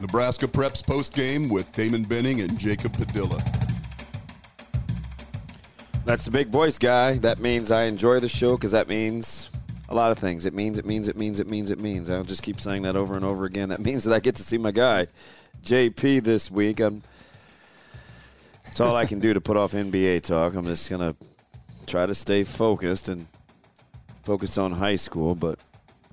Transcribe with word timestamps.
Nebraska 0.00 0.48
Preps 0.48 0.84
post 0.84 1.12
game 1.12 1.48
with 1.48 1.72
Damon 1.74 2.04
Benning 2.04 2.40
and 2.40 2.58
Jacob 2.58 2.92
Padilla. 2.94 3.42
That's 6.06 6.24
the 6.24 6.30
big 6.30 6.48
voice 6.48 6.78
guy. 6.78 7.18
That 7.18 7.38
means 7.38 7.70
I 7.70 7.84
enjoy 7.84 8.20
the 8.20 8.28
show 8.28 8.56
because 8.56 8.72
that 8.72 8.88
means 8.88 9.50
a 9.90 9.94
lot 9.94 10.10
of 10.10 10.18
things. 10.18 10.46
It 10.46 10.54
means, 10.54 10.78
it 10.78 10.86
means, 10.86 11.08
it 11.08 11.16
means, 11.16 11.38
it 11.38 11.46
means, 11.46 11.70
it 11.70 11.78
means. 11.78 12.08
I'll 12.08 12.24
just 12.24 12.42
keep 12.42 12.58
saying 12.60 12.82
that 12.82 12.96
over 12.96 13.14
and 13.14 13.24
over 13.24 13.44
again. 13.44 13.68
That 13.68 13.80
means 13.84 14.04
that 14.04 14.14
I 14.14 14.20
get 14.20 14.36
to 14.36 14.42
see 14.42 14.56
my 14.56 14.70
guy, 14.70 15.08
JP, 15.62 16.24
this 16.24 16.50
week. 16.50 16.80
I'm, 16.80 17.02
that's 18.64 18.80
all 18.80 18.96
I 18.96 19.04
can 19.04 19.20
do 19.20 19.34
to 19.34 19.40
put 19.40 19.58
off 19.58 19.72
NBA 19.72 20.22
talk. 20.22 20.54
I'm 20.54 20.64
just 20.64 20.88
going 20.88 21.12
to 21.12 21.16
try 21.86 22.06
to 22.06 22.14
stay 22.14 22.44
focused 22.44 23.08
and 23.08 23.26
focus 24.22 24.56
on 24.56 24.72
high 24.72 24.96
school, 24.96 25.34
but 25.34 25.58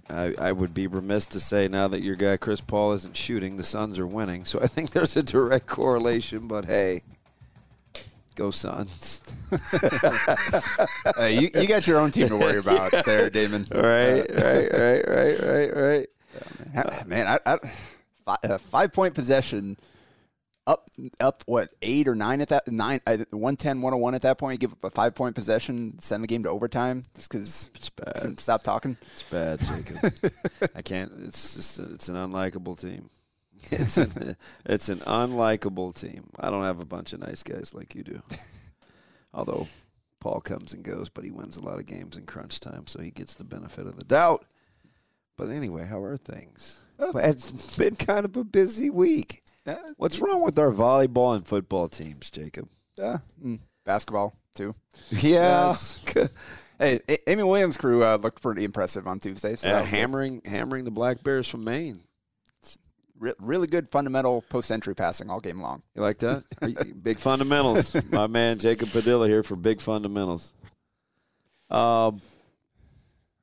I, 0.09 0.34
I, 0.39 0.52
would 0.52 0.73
be 0.73 0.88
remiss 0.88 1.27
to 1.27 1.40
say 1.40 1.68
now 1.68 1.87
that 1.90 2.01
your 2.01 2.15
guy 2.15 2.37
Chris 2.37 2.62
Paul 2.62 2.93
isn't 2.93 3.18
shooting, 3.18 3.57
the 3.57 3.63
Suns 3.63 3.99
are 3.99 4.07
winning. 4.07 4.45
So 4.45 4.59
I 4.62 4.68
think 4.68 4.91
there's 4.91 5.18
a 5.18 5.23
direct 5.23 5.68
correlation. 5.68 6.48
But 6.48 6.65
hey, 6.65 7.01
go 8.35 8.51
Suns! 8.51 9.21
hey, 11.17 11.40
you, 11.40 11.49
you 11.54 11.67
got 11.67 11.87
your 11.87 11.99
own 11.99 12.12
team 12.12 12.27
to 12.29 12.37
worry 12.37 12.59
about 12.59 12.93
yeah. 12.93 13.01
there, 13.01 13.29
Damon. 13.29 13.67
Right, 13.71 14.26
right, 14.29 14.71
right, 14.71 15.07
right, 15.07 15.40
right, 15.41 15.76
right. 15.76 16.10
Man, 16.73 17.04
man 17.07 17.27
I, 17.27 17.39
I, 17.45 17.57
five, 18.26 18.51
uh, 18.51 18.57
five 18.57 18.93
point 18.93 19.13
possession 19.13 19.77
up 20.68 20.90
up 21.20 21.43
what 21.48 21.70
eight 21.82 22.07
or 22.07 22.15
nine 22.15 22.41
at 22.41 22.49
that 22.49 22.68
nine 22.68 22.99
uh, 23.07 23.18
110 23.32 23.82
101 23.82 24.13
at 24.13 24.21
that 24.21 24.37
point? 24.37 24.55
You 24.55 24.57
give 24.60 24.73
up 24.73 24.84
a 24.84 24.90
five 24.90 25.15
point 25.15 25.34
possession 25.34 25.98
send 25.99 26.21
the 26.21 26.27
game 26.27 26.43
to 26.43 26.49
overtime 26.49 27.04
just 27.15 27.32
because 27.32 27.71
it's 27.73 27.90
bad. 27.90 28.40
stop 28.40 28.62
talking? 28.62 28.98
It's 29.13 29.23
bad 29.23 29.60
jacob. 29.62 30.32
I 30.76 30.82
can't 30.82 31.12
it's 31.26 31.55
just 31.55 31.79
it's 31.79 32.10
an 32.10 32.15
unlikable 32.15 32.79
team. 32.79 33.10
It's 33.71 33.98
an, 33.98 34.35
it's 34.68 34.88
an 34.88 34.99
unlikable 34.99 35.99
team. 35.99 36.29
I 36.40 36.51
don't 36.51 36.63
have 36.63 36.79
a 36.79 36.85
bunch 36.85 37.13
of 37.13 37.21
nice 37.21 37.41
guys 37.41 37.73
like 37.73 37.95
you 37.95 38.04
do. 38.04 38.21
Although 39.34 39.68
paul 40.20 40.41
comes 40.41 40.73
and 40.73 40.84
goes 40.84 41.10
but 41.10 41.23
he 41.23 41.32
wins 41.32 41.57
a 41.57 41.63
lot 41.63 41.79
of 41.79 41.85
games 41.88 42.18
in 42.18 42.26
crunch 42.26 42.60
time 42.60 42.85
so 42.88 43.01
he 43.01 43.12
gets 43.12 43.35
the 43.35 43.43
benefit 43.43 43.88
of 43.88 43.95
the 43.95 44.04
doubt. 44.04 44.45
But 45.38 45.49
anyway 45.49 45.85
how 45.85 46.04
are 46.04 46.18
things? 46.18 46.84
It's 46.99 47.76
been 47.77 47.95
kind 47.95 48.26
of 48.26 48.35
a 48.38 48.43
busy 48.43 48.90
week 48.90 49.43
What's 49.98 50.20
wrong 50.20 50.43
with 50.43 50.57
our 50.60 50.71
volleyball 50.71 51.35
and 51.35 51.46
football 51.46 51.87
teams, 51.87 52.29
Jacob? 52.29 52.70
Yeah, 52.98 53.20
mm, 53.43 53.60
basketball 53.85 54.34
too. 54.55 54.73
Yeah. 55.21 55.76
hey, 56.79 56.99
Amy 57.27 57.43
Williams' 57.43 57.77
crew 57.77 58.04
uh, 58.04 58.18
looked 58.21 58.41
pretty 58.41 58.63
impressive 58.63 59.07
on 59.07 59.20
Tuesday. 59.20 59.55
So 59.55 59.68
yeah, 59.68 59.82
hammering, 59.82 60.40
good. 60.40 60.49
hammering 60.49 60.85
the 60.85 60.91
Black 60.91 61.23
Bears 61.23 61.48
from 61.48 61.63
Maine. 61.63 62.01
Re- 63.20 63.34
really 63.40 63.68
good 63.68 63.90
fundamental 63.90 64.44
post-entry 64.50 64.94
passing 64.94 65.29
all 65.29 65.39
game 65.39 65.59
long. 65.59 65.81
You 65.95 66.01
like 66.03 66.19
that? 66.19 66.44
big 67.03 67.19
fundamentals. 67.19 67.95
My 68.11 68.28
man 68.28 68.59
Jacob 68.59 68.91
Padilla 68.91 69.28
here 69.28 69.41
for 69.44 69.55
big 69.55 69.81
fundamentals. 69.81 70.53
Um, 71.69 72.22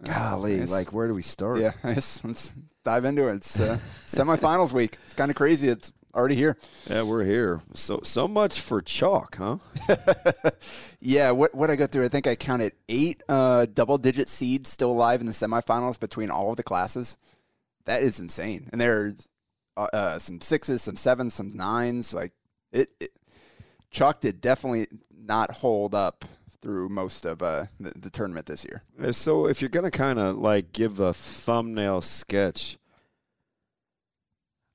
golly, 0.04 0.64
like 0.66 0.92
where 0.92 1.08
do 1.08 1.14
we 1.14 1.22
start? 1.22 1.58
Yeah, 1.58 1.72
let's, 1.82 2.24
let's 2.24 2.54
dive 2.84 3.04
into 3.04 3.28
it. 3.28 3.36
It's 3.36 3.60
uh, 3.60 3.78
semifinals 4.06 4.72
week. 4.72 4.96
It's 5.04 5.14
kind 5.14 5.30
of 5.30 5.36
crazy. 5.36 5.68
It's 5.68 5.92
already 6.14 6.34
here. 6.34 6.56
Yeah, 6.88 7.02
we're 7.02 7.24
here. 7.24 7.60
So 7.74 8.00
so 8.02 8.28
much 8.28 8.60
for 8.60 8.80
chalk, 8.80 9.36
huh? 9.36 9.58
yeah, 11.00 11.30
what 11.30 11.54
what 11.54 11.70
I 11.70 11.76
go 11.76 11.86
through, 11.86 12.04
I 12.04 12.08
think 12.08 12.26
I 12.26 12.34
counted 12.34 12.72
eight 12.88 13.22
uh, 13.28 13.66
double 13.66 13.98
digit 13.98 14.28
seeds 14.28 14.70
still 14.70 14.90
alive 14.90 15.20
in 15.20 15.26
the 15.26 15.32
semifinals 15.32 15.98
between 15.98 16.30
all 16.30 16.50
of 16.50 16.56
the 16.56 16.62
classes. 16.62 17.16
That 17.86 18.02
is 18.02 18.20
insane. 18.20 18.68
And 18.72 18.80
there 18.80 19.14
are 19.76 19.86
uh, 19.92 19.96
uh, 19.96 20.18
some 20.18 20.40
sixes, 20.40 20.82
some 20.82 20.96
sevens, 20.96 21.34
some 21.34 21.50
nines. 21.54 22.14
Like 22.14 22.32
it, 22.72 22.90
it, 23.00 23.18
chalk 23.90 24.20
did 24.20 24.40
definitely 24.40 24.86
not 25.10 25.50
hold 25.50 25.94
up 25.94 26.24
through 26.62 26.88
most 26.88 27.26
of 27.26 27.42
uh, 27.42 27.66
the, 27.78 27.92
the 27.96 28.10
tournament 28.10 28.46
this 28.46 28.64
year. 28.64 28.82
So 29.12 29.46
if 29.46 29.60
you're 29.60 29.68
gonna 29.68 29.90
kind 29.90 30.18
of 30.18 30.36
like 30.36 30.72
give 30.72 31.00
a 31.00 31.12
thumbnail 31.12 32.00
sketch. 32.00 32.78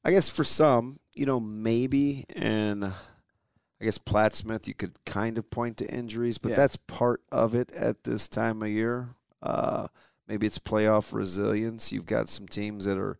I 0.01 0.11
guess 0.11 0.29
for 0.29 0.45
some, 0.45 0.99
you 1.19 1.25
know, 1.25 1.41
maybe 1.41 2.23
and 2.33 2.85
I 2.85 3.83
guess 3.83 3.97
Plattsmouth, 3.97 4.67
you 4.67 4.73
could 4.73 5.03
kind 5.03 5.37
of 5.37 5.49
point 5.49 5.75
to 5.77 5.93
injuries, 5.93 6.37
but 6.37 6.51
yeah. 6.51 6.55
that's 6.55 6.77
part 6.77 7.21
of 7.29 7.53
it 7.53 7.73
at 7.73 8.05
this 8.05 8.29
time 8.29 8.63
of 8.63 8.69
year. 8.69 9.09
Uh, 9.43 9.87
maybe 10.29 10.47
it's 10.47 10.59
playoff 10.59 11.11
resilience. 11.11 11.91
You've 11.91 12.05
got 12.05 12.29
some 12.29 12.47
teams 12.47 12.85
that 12.85 12.97
are 12.97 13.17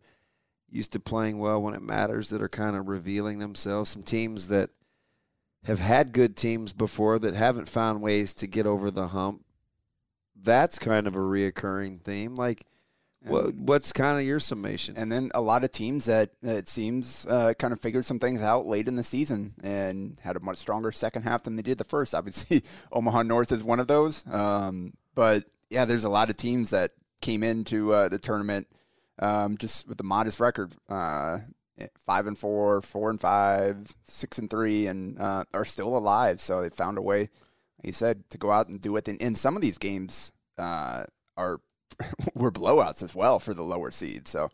used 0.70 0.92
to 0.92 1.00
playing 1.00 1.40
well 1.40 1.60
when 1.60 1.74
it 1.74 1.82
matters 1.82 2.30
that 2.30 2.40
are 2.40 2.48
kind 2.48 2.74
of 2.74 2.88
revealing 2.88 3.38
themselves. 3.38 3.90
Some 3.90 4.02
teams 4.02 4.48
that 4.48 4.70
have 5.64 5.80
had 5.80 6.14
good 6.14 6.36
teams 6.36 6.72
before 6.72 7.18
that 7.18 7.34
haven't 7.34 7.68
found 7.68 8.00
ways 8.00 8.32
to 8.32 8.46
get 8.46 8.66
over 8.66 8.90
the 8.90 9.08
hump. 9.08 9.44
That's 10.34 10.78
kind 10.78 11.06
of 11.06 11.16
a 11.16 11.18
reoccurring 11.18 12.00
theme. 12.00 12.34
Like 12.34 12.64
what, 13.22 13.54
what's 13.54 13.92
kind 13.92 14.18
of 14.18 14.24
your 14.24 14.40
summation? 14.40 14.96
And 14.96 15.12
then 15.12 15.30
a 15.34 15.40
lot 15.40 15.64
of 15.64 15.70
teams 15.70 16.06
that 16.06 16.30
it 16.42 16.68
seems 16.68 17.26
uh, 17.26 17.52
kind 17.58 17.72
of 17.72 17.80
figured 17.80 18.04
some 18.04 18.18
things 18.18 18.42
out 18.42 18.66
late 18.66 18.88
in 18.88 18.94
the 18.94 19.02
season 19.02 19.54
and 19.62 20.18
had 20.22 20.36
a 20.36 20.40
much 20.40 20.56
stronger 20.56 20.90
second 20.90 21.22
half 21.22 21.42
than 21.42 21.56
they 21.56 21.62
did 21.62 21.78
the 21.78 21.84
first. 21.84 22.14
Obviously, 22.14 22.62
Omaha 22.92 23.22
North 23.22 23.52
is 23.52 23.62
one 23.62 23.80
of 23.80 23.86
those. 23.86 24.24
Um, 24.32 24.94
but 25.14 25.44
yeah, 25.68 25.84
there's 25.84 26.04
a 26.04 26.08
lot 26.08 26.30
of 26.30 26.36
teams 26.36 26.70
that 26.70 26.92
came 27.20 27.42
into 27.42 27.92
uh, 27.92 28.08
the 28.08 28.18
tournament 28.18 28.66
um, 29.18 29.58
just 29.58 29.86
with 29.86 30.00
a 30.00 30.04
modest 30.04 30.40
record. 30.40 30.72
Uh, 30.88 31.40
five 32.04 32.26
and 32.26 32.38
four, 32.38 32.80
four 32.80 33.10
and 33.10 33.20
five, 33.20 33.94
six 34.04 34.38
and 34.38 34.50
three, 34.50 34.86
and 34.86 35.18
uh, 35.18 35.44
are 35.54 35.64
still 35.64 35.96
alive. 35.96 36.40
So 36.40 36.62
they 36.62 36.70
found 36.70 36.98
a 36.98 37.02
way, 37.02 37.20
like 37.20 37.28
you 37.84 37.92
said, 37.92 38.28
to 38.30 38.38
go 38.38 38.50
out 38.50 38.68
and 38.68 38.80
do 38.80 38.96
it. 38.96 39.08
And, 39.08 39.20
and 39.20 39.36
some 39.36 39.56
of 39.56 39.62
these 39.62 39.78
games 39.78 40.32
uh, 40.58 41.04
are 41.36 41.60
were 42.34 42.52
blowouts 42.52 43.02
as 43.02 43.14
well 43.14 43.38
for 43.38 43.54
the 43.54 43.62
lower 43.62 43.90
seed. 43.90 44.28
So 44.28 44.50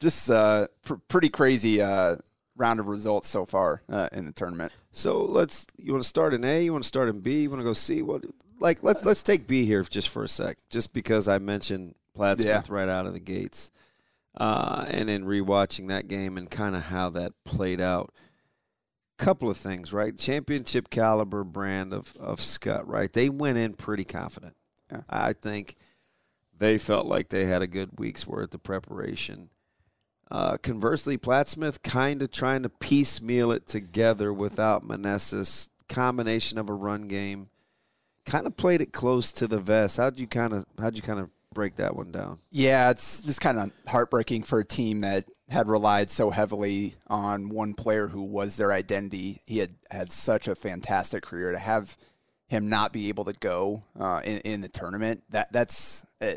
just 0.00 0.30
uh, 0.30 0.66
pr- 0.84 0.94
pretty 1.08 1.28
crazy 1.28 1.80
uh, 1.80 2.16
round 2.56 2.80
of 2.80 2.86
results 2.86 3.28
so 3.28 3.44
far 3.44 3.82
uh, 3.88 4.08
in 4.12 4.26
the 4.26 4.32
tournament. 4.32 4.72
So 4.92 5.22
let's. 5.24 5.66
You 5.76 5.92
want 5.92 6.02
to 6.02 6.08
start 6.08 6.34
in 6.34 6.44
A? 6.44 6.64
You 6.64 6.72
want 6.72 6.84
to 6.84 6.88
start 6.88 7.08
in 7.08 7.20
B? 7.20 7.42
You 7.42 7.50
want 7.50 7.60
to 7.60 7.64
go 7.64 7.72
C? 7.72 8.02
What? 8.02 8.24
Like 8.60 8.82
let's 8.82 9.04
let's 9.04 9.22
take 9.22 9.46
B 9.46 9.64
here 9.64 9.82
just 9.82 10.08
for 10.08 10.22
a 10.24 10.28
sec, 10.28 10.58
just 10.70 10.92
because 10.92 11.28
I 11.28 11.38
mentioned 11.38 11.94
Plattsmouth 12.16 12.44
yeah. 12.44 12.62
right 12.68 12.88
out 12.88 13.06
of 13.06 13.12
the 13.12 13.20
gates, 13.20 13.70
uh, 14.36 14.84
and 14.88 15.10
in 15.10 15.24
rewatching 15.24 15.88
that 15.88 16.08
game 16.08 16.38
and 16.38 16.50
kind 16.50 16.76
of 16.76 16.84
how 16.84 17.10
that 17.10 17.32
played 17.44 17.80
out. 17.80 18.12
Couple 19.16 19.48
of 19.48 19.56
things, 19.56 19.92
right? 19.92 20.18
Championship 20.18 20.90
caliber 20.90 21.44
brand 21.44 21.92
of 21.92 22.16
of 22.18 22.40
Skutt, 22.40 22.82
right? 22.86 23.12
They 23.12 23.28
went 23.28 23.58
in 23.58 23.74
pretty 23.74 24.04
confident. 24.04 24.56
Yeah. 24.90 25.02
I 25.08 25.32
think 25.32 25.76
they 26.58 26.78
felt 26.78 27.06
like 27.06 27.28
they 27.28 27.46
had 27.46 27.62
a 27.62 27.66
good 27.66 27.98
week's 27.98 28.26
worth 28.26 28.54
of 28.54 28.62
preparation. 28.62 29.50
Uh, 30.30 30.56
conversely, 30.56 31.18
Plattsmouth 31.18 31.82
kind 31.82 32.22
of 32.22 32.30
trying 32.30 32.62
to 32.62 32.68
piecemeal 32.68 33.52
it 33.52 33.66
together 33.66 34.32
without 34.32 34.86
Meneses. 34.86 35.68
Combination 35.86 36.56
of 36.56 36.70
a 36.70 36.74
run 36.74 37.08
game, 37.08 37.50
kind 38.24 38.46
of 38.46 38.56
played 38.56 38.80
it 38.80 38.92
close 38.92 39.30
to 39.32 39.46
the 39.46 39.60
vest. 39.60 39.98
How'd 39.98 40.18
you 40.18 40.26
kind 40.26 40.54
of 40.54 40.64
how'd 40.78 40.96
you 40.96 41.02
kind 41.02 41.20
of 41.20 41.28
break 41.52 41.76
that 41.76 41.94
one 41.94 42.10
down? 42.10 42.38
Yeah, 42.50 42.90
it's 42.90 43.20
just 43.20 43.40
kind 43.40 43.58
of 43.58 43.70
heartbreaking 43.86 44.44
for 44.44 44.58
a 44.58 44.64
team 44.64 45.00
that 45.00 45.26
had 45.48 45.68
relied 45.68 46.10
so 46.10 46.30
heavily 46.30 46.94
on 47.06 47.50
one 47.50 47.74
player 47.74 48.08
who 48.08 48.22
was 48.22 48.56
their 48.56 48.72
identity. 48.72 49.42
He 49.44 49.58
had 49.58 49.74
had 49.90 50.10
such 50.10 50.48
a 50.48 50.54
fantastic 50.54 51.22
career 51.22 51.52
to 51.52 51.58
have 51.58 51.96
him 52.46 52.68
not 52.68 52.92
be 52.92 53.08
able 53.08 53.24
to 53.24 53.32
go 53.32 53.82
uh, 53.98 54.20
in, 54.24 54.38
in 54.40 54.60
the 54.60 54.68
tournament. 54.68 55.22
That 55.30 55.52
that's 55.52 56.04
uh, 56.20 56.32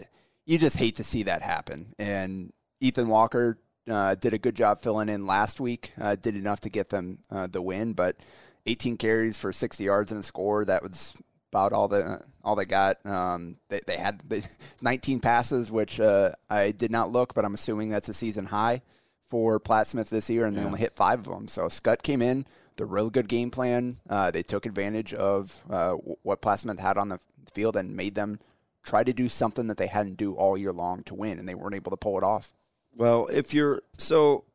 you 0.45 0.57
just 0.57 0.77
hate 0.77 0.95
to 0.97 1.03
see 1.03 1.23
that 1.23 1.41
happen. 1.41 1.87
And 1.99 2.53
Ethan 2.79 3.07
Walker 3.07 3.59
uh, 3.89 4.15
did 4.15 4.33
a 4.33 4.37
good 4.37 4.55
job 4.55 4.79
filling 4.79 5.09
in 5.09 5.27
last 5.27 5.59
week. 5.59 5.93
Uh, 5.99 6.15
did 6.15 6.35
enough 6.35 6.61
to 6.61 6.69
get 6.69 6.89
them 6.89 7.19
uh, 7.31 7.47
the 7.47 7.61
win, 7.61 7.93
but 7.93 8.17
18 8.65 8.97
carries 8.97 9.39
for 9.39 9.51
60 9.51 9.83
yards 9.83 10.11
and 10.11 10.21
a 10.21 10.23
score. 10.23 10.65
That 10.65 10.83
was 10.83 11.15
about 11.51 11.73
all 11.73 11.87
the 11.87 12.21
all 12.43 12.55
they 12.55 12.65
got. 12.65 13.05
Um, 13.05 13.57
they 13.69 13.81
they 13.85 13.97
had 13.97 14.21
19 14.81 15.19
passes, 15.19 15.71
which 15.71 15.99
uh, 15.99 16.31
I 16.49 16.71
did 16.71 16.91
not 16.91 17.11
look, 17.11 17.33
but 17.33 17.45
I'm 17.45 17.53
assuming 17.53 17.89
that's 17.89 18.09
a 18.09 18.13
season 18.13 18.45
high 18.45 18.81
for 19.29 19.59
Plattsmouth 19.59 20.09
this 20.09 20.29
year, 20.29 20.45
and 20.45 20.57
they 20.57 20.63
only 20.63 20.79
hit 20.79 20.95
five 20.95 21.19
of 21.19 21.25
them. 21.25 21.47
So 21.47 21.63
Skutt 21.63 22.01
came 22.01 22.21
in, 22.21 22.45
the 22.77 22.85
real 22.85 23.09
good 23.09 23.27
game 23.27 23.51
plan. 23.51 23.97
Uh, 24.09 24.31
they 24.31 24.43
took 24.43 24.65
advantage 24.65 25.13
of 25.13 25.63
uh, 25.69 25.93
what 26.23 26.41
Plattsmouth 26.41 26.79
had 26.79 26.97
on 26.97 27.09
the 27.09 27.19
field 27.53 27.75
and 27.75 27.95
made 27.95 28.15
them 28.15 28.39
try 28.83 29.03
to 29.03 29.13
do 29.13 29.27
something 29.27 29.67
that 29.67 29.77
they 29.77 29.87
hadn't 29.87 30.15
do 30.15 30.33
all 30.35 30.57
year 30.57 30.71
long 30.71 31.03
to 31.03 31.13
win, 31.13 31.37
and 31.37 31.47
they 31.47 31.55
weren't 31.55 31.75
able 31.75 31.91
to 31.91 31.97
pull 31.97 32.17
it 32.17 32.23
off. 32.23 32.53
Well, 32.95 33.27
if 33.27 33.53
you're 33.53 33.81
so 33.97 34.45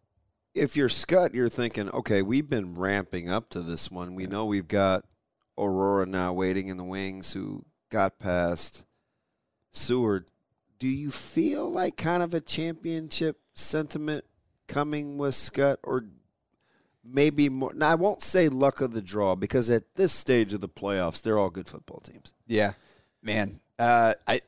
if 0.55 0.77
you're 0.77 0.89
Skutt, 0.89 1.35
you're 1.35 1.49
thinking, 1.49 1.91
okay, 1.91 2.23
we've 2.23 2.49
been 2.49 2.77
ramping 2.77 3.29
up 3.29 3.49
to 3.51 3.61
this 3.61 3.91
one. 3.91 4.15
We 4.15 4.27
know 4.27 4.45
we've 4.45 4.69
got 4.69 5.05
Aurora 5.57 6.07
now 6.07 6.33
waiting 6.33 6.69
in 6.69 6.77
the 6.77 6.85
wings 6.85 7.33
who 7.33 7.65
got 7.91 8.19
past 8.19 8.85
Seward. 9.71 10.27
Do 10.79 10.89
you 10.89 11.11
feel 11.11 11.71
like 11.71 11.97
kind 11.97 12.23
of 12.23 12.35
a 12.35 12.41
championship 12.41 13.39
sentiment 13.55 14.25
coming 14.67 15.19
with 15.19 15.35
Skutt 15.35 15.77
or 15.83 16.07
maybe 17.05 17.49
more 17.49 17.73
now 17.75 17.91
I 17.91 17.95
won't 17.95 18.23
say 18.23 18.49
luck 18.49 18.81
of 18.81 18.93
the 18.93 19.03
draw 19.03 19.35
because 19.35 19.71
at 19.71 19.95
this 19.97 20.13
stage 20.13 20.53
of 20.53 20.61
the 20.61 20.69
playoffs 20.69 21.23
they're 21.23 21.39
all 21.39 21.51
good 21.51 21.69
football 21.69 22.01
teams. 22.01 22.33
Yeah. 22.47 22.75
Man, 23.23 23.61
uh, 23.79 24.15
I 24.27 24.41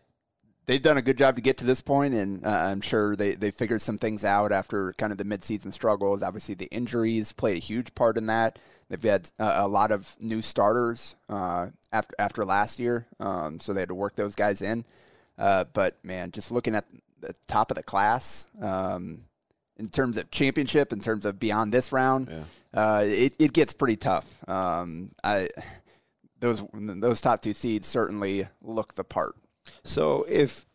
they've 0.66 0.82
done 0.82 0.96
a 0.96 1.02
good 1.02 1.18
job 1.18 1.36
to 1.36 1.42
get 1.42 1.58
to 1.58 1.66
this 1.66 1.82
point, 1.82 2.14
and 2.14 2.44
uh, 2.44 2.48
I'm 2.48 2.80
sure 2.80 3.16
they, 3.16 3.32
they 3.34 3.50
figured 3.50 3.82
some 3.82 3.98
things 3.98 4.24
out 4.24 4.52
after 4.52 4.92
kind 4.94 5.12
of 5.12 5.18
the 5.18 5.24
midseason 5.24 5.72
struggles. 5.72 6.22
Obviously, 6.22 6.54
the 6.54 6.66
injuries 6.66 7.32
played 7.32 7.56
a 7.56 7.60
huge 7.60 7.94
part 7.94 8.16
in 8.16 8.26
that. 8.26 8.58
They've 8.88 9.02
had 9.02 9.30
uh, 9.38 9.54
a 9.56 9.68
lot 9.68 9.92
of 9.92 10.16
new 10.20 10.42
starters 10.42 11.16
uh, 11.28 11.68
after 11.92 12.14
after 12.18 12.44
last 12.44 12.78
year, 12.78 13.06
um, 13.20 13.60
so 13.60 13.72
they 13.72 13.80
had 13.80 13.88
to 13.88 13.94
work 13.94 14.16
those 14.16 14.34
guys 14.34 14.62
in. 14.62 14.84
Uh, 15.38 15.64
but 15.72 15.96
man, 16.04 16.30
just 16.30 16.50
looking 16.50 16.74
at 16.74 16.84
the 17.20 17.34
top 17.46 17.70
of 17.70 17.76
the 17.76 17.82
class 17.82 18.46
um, 18.60 19.24
in 19.78 19.88
terms 19.88 20.16
of 20.16 20.30
championship, 20.30 20.92
in 20.92 21.00
terms 21.00 21.26
of 21.26 21.38
beyond 21.38 21.72
this 21.72 21.92
round, 21.92 22.28
Yeah. 22.30 22.44
uh, 22.72 23.02
it 23.04 23.34
it 23.38 23.52
gets 23.52 23.72
pretty 23.72 23.96
tough. 23.96 24.48
Um, 24.48 25.10
I 25.22 25.48
those 26.40 26.62
those 26.72 27.20
top 27.20 27.40
two 27.42 27.52
seeds 27.54 27.86
certainly 27.88 28.46
look 28.62 28.94
the 28.94 29.04
part. 29.04 29.34
So 29.82 30.24
if 30.28 30.66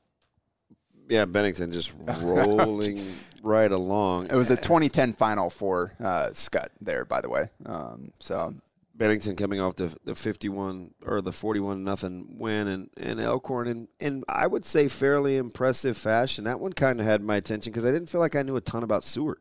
yeah, 1.10 1.26
Bennington 1.26 1.72
just 1.72 1.94
rolling 2.22 3.04
right 3.42 3.72
along. 3.72 4.28
It 4.28 4.36
was 4.36 4.52
a 4.52 4.56
2010 4.58 5.14
final 5.14 5.50
for 5.50 5.94
uh, 6.00 6.28
Skutt 6.34 6.68
there, 6.82 7.04
by 7.06 7.22
the 7.22 7.30
way. 7.30 7.50
Um, 7.66 8.12
so 8.20 8.54
Bennington 9.00 9.36
coming 9.36 9.60
off 9.60 9.76
the 9.78 9.96
the 10.04 10.14
51 10.14 10.94
or 11.06 11.22
the 11.22 11.32
41 11.32 11.84
nothing 11.84 12.36
win 12.38 12.68
and, 12.68 12.90
and 12.98 13.20
Elkhorn 13.20 13.68
in, 13.68 13.88
in 14.00 14.24
I 14.30 14.46
would 14.46 14.66
say 14.66 14.88
fairly 14.88 15.38
impressive 15.38 15.98
fashion. 15.98 16.44
That 16.44 16.60
one 16.60 16.74
kind 16.74 17.00
of 17.00 17.06
had 17.08 17.24
my 17.24 17.38
attention 17.38 17.72
because 17.72 17.86
I 17.86 17.92
didn't 17.92 18.10
feel 18.10 18.22
like 18.22 18.36
I 18.36 18.44
knew 18.44 18.56
a 18.58 18.62
ton 18.62 18.84
about 18.84 19.04
Seward. 19.06 19.40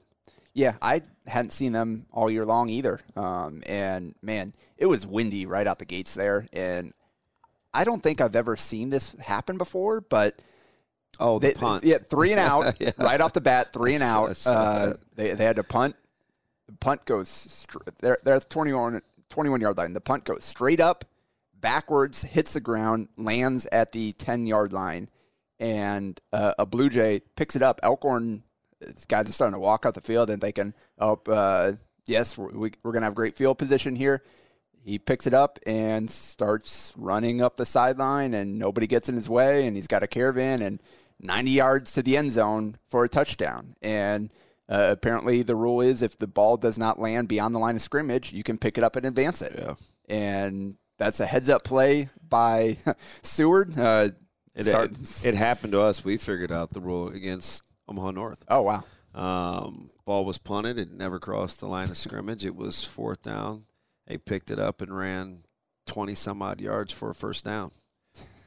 yeah, 0.54 0.76
I 0.80 1.02
hadn't 1.26 1.50
seen 1.50 1.72
them 1.72 2.06
all 2.10 2.30
year 2.30 2.46
long 2.46 2.70
either. 2.70 3.00
Um, 3.16 3.62
and 3.66 4.14
man, 4.22 4.54
it 4.78 4.86
was 4.86 5.06
windy 5.06 5.44
right 5.44 5.66
out 5.66 5.78
the 5.78 5.84
gates 5.84 6.14
there, 6.14 6.46
and 6.52 6.94
I 7.74 7.84
don't 7.84 8.02
think 8.02 8.20
I've 8.20 8.36
ever 8.36 8.56
seen 8.56 8.88
this 8.90 9.12
happen 9.20 9.58
before. 9.58 10.00
But 10.00 10.40
Oh, 11.20 11.38
the 11.40 11.48
they, 11.48 11.54
punt. 11.54 11.82
yeah, 11.84 11.98
three 11.98 12.30
and 12.30 12.38
out 12.40 12.76
Yeah. 12.80 12.92
right 12.96 13.20
off 13.20 13.32
the 13.32 13.40
bat, 13.40 13.72
three 13.72 13.94
and 13.94 14.04
I 14.04 14.32
saw- 14.34 14.52
I 14.52 14.54
out. 14.54 14.88
Uh, 14.88 14.92
they 15.16 15.32
they 15.34 15.44
had 15.44 15.56
to 15.56 15.64
punt. 15.64 15.96
The 16.66 16.72
punt 16.76 17.04
goes 17.06 17.66
they're 18.00 18.18
they're 18.22 18.34
at 18.36 18.42
the 18.42 18.48
21, 18.48 19.00
21 19.30 19.60
yard 19.60 19.78
line. 19.78 19.92
The 19.92 20.00
punt 20.00 20.24
goes 20.24 20.44
straight 20.44 20.80
up, 20.80 21.04
backwards, 21.54 22.22
hits 22.22 22.52
the 22.54 22.60
ground, 22.60 23.08
lands 23.16 23.66
at 23.72 23.92
the 23.92 24.12
ten 24.12 24.46
yard 24.46 24.72
line, 24.72 25.08
and 25.58 26.20
uh, 26.32 26.54
a 26.58 26.66
Blue 26.66 26.88
Jay 26.88 27.20
picks 27.36 27.56
it 27.56 27.62
up. 27.62 27.80
Elkhorn 27.82 28.42
guys 29.08 29.28
are 29.28 29.32
starting 29.32 29.54
to 29.54 29.60
walk 29.60 29.84
out 29.84 29.94
the 29.94 30.00
field 30.00 30.30
and 30.30 30.40
thinking, 30.40 30.74
"Oh, 30.98 31.20
uh, 31.26 31.72
yes, 32.06 32.38
we're, 32.38 32.50
we, 32.50 32.72
we're 32.82 32.92
going 32.92 33.02
to 33.02 33.06
have 33.06 33.14
great 33.14 33.36
field 33.36 33.58
position 33.58 33.96
here." 33.96 34.22
He 34.84 34.98
picks 34.98 35.26
it 35.26 35.34
up 35.34 35.58
and 35.66 36.08
starts 36.08 36.94
running 36.96 37.42
up 37.42 37.56
the 37.56 37.66
sideline, 37.66 38.32
and 38.32 38.58
nobody 38.58 38.86
gets 38.86 39.08
in 39.08 39.16
his 39.16 39.28
way, 39.28 39.66
and 39.66 39.76
he's 39.76 39.88
got 39.88 40.02
a 40.02 40.06
caravan 40.06 40.62
and 40.62 40.80
90 41.20 41.50
yards 41.50 41.92
to 41.92 42.02
the 42.02 42.16
end 42.16 42.30
zone 42.30 42.76
for 42.88 43.04
a 43.04 43.08
touchdown. 43.08 43.74
And 43.82 44.32
uh, 44.68 44.88
apparently, 44.90 45.42
the 45.42 45.56
rule 45.56 45.80
is 45.80 46.02
if 46.02 46.18
the 46.18 46.26
ball 46.26 46.56
does 46.56 46.76
not 46.78 46.98
land 46.98 47.28
beyond 47.28 47.54
the 47.54 47.58
line 47.58 47.76
of 47.76 47.82
scrimmage, 47.82 48.32
you 48.32 48.42
can 48.42 48.58
pick 48.58 48.76
it 48.78 48.84
up 48.84 48.96
and 48.96 49.06
advance 49.06 49.42
it. 49.42 49.54
Yeah. 49.58 49.74
And 50.08 50.76
that's 50.98 51.20
a 51.20 51.26
heads 51.26 51.48
up 51.48 51.64
play 51.64 52.08
by 52.26 52.78
Seward. 53.22 53.78
Uh, 53.78 54.10
It, 54.54 54.66
it, 54.66 55.24
it 55.24 55.34
happened 55.34 55.72
to 55.72 55.80
us. 55.80 56.04
We 56.04 56.16
figured 56.16 56.50
out 56.50 56.70
the 56.70 56.80
rule 56.80 57.08
against 57.08 57.62
Omaha 57.88 58.10
North. 58.10 58.44
oh, 58.48 58.62
wow. 58.62 58.84
Um, 59.14 59.88
ball 60.04 60.24
was 60.24 60.38
punted. 60.38 60.78
It 60.78 60.90
never 60.92 61.18
crossed 61.18 61.60
the 61.60 61.66
line 61.66 61.90
of 61.90 61.96
scrimmage. 61.96 62.44
It 62.44 62.54
was 62.56 62.84
fourth 62.84 63.22
down. 63.22 63.64
They 64.06 64.18
picked 64.18 64.50
it 64.50 64.58
up 64.58 64.80
and 64.82 64.96
ran 64.96 65.44
20 65.86 66.14
some 66.14 66.42
odd 66.42 66.60
yards 66.60 66.92
for 66.92 67.10
a 67.10 67.14
first 67.14 67.44
down. 67.44 67.72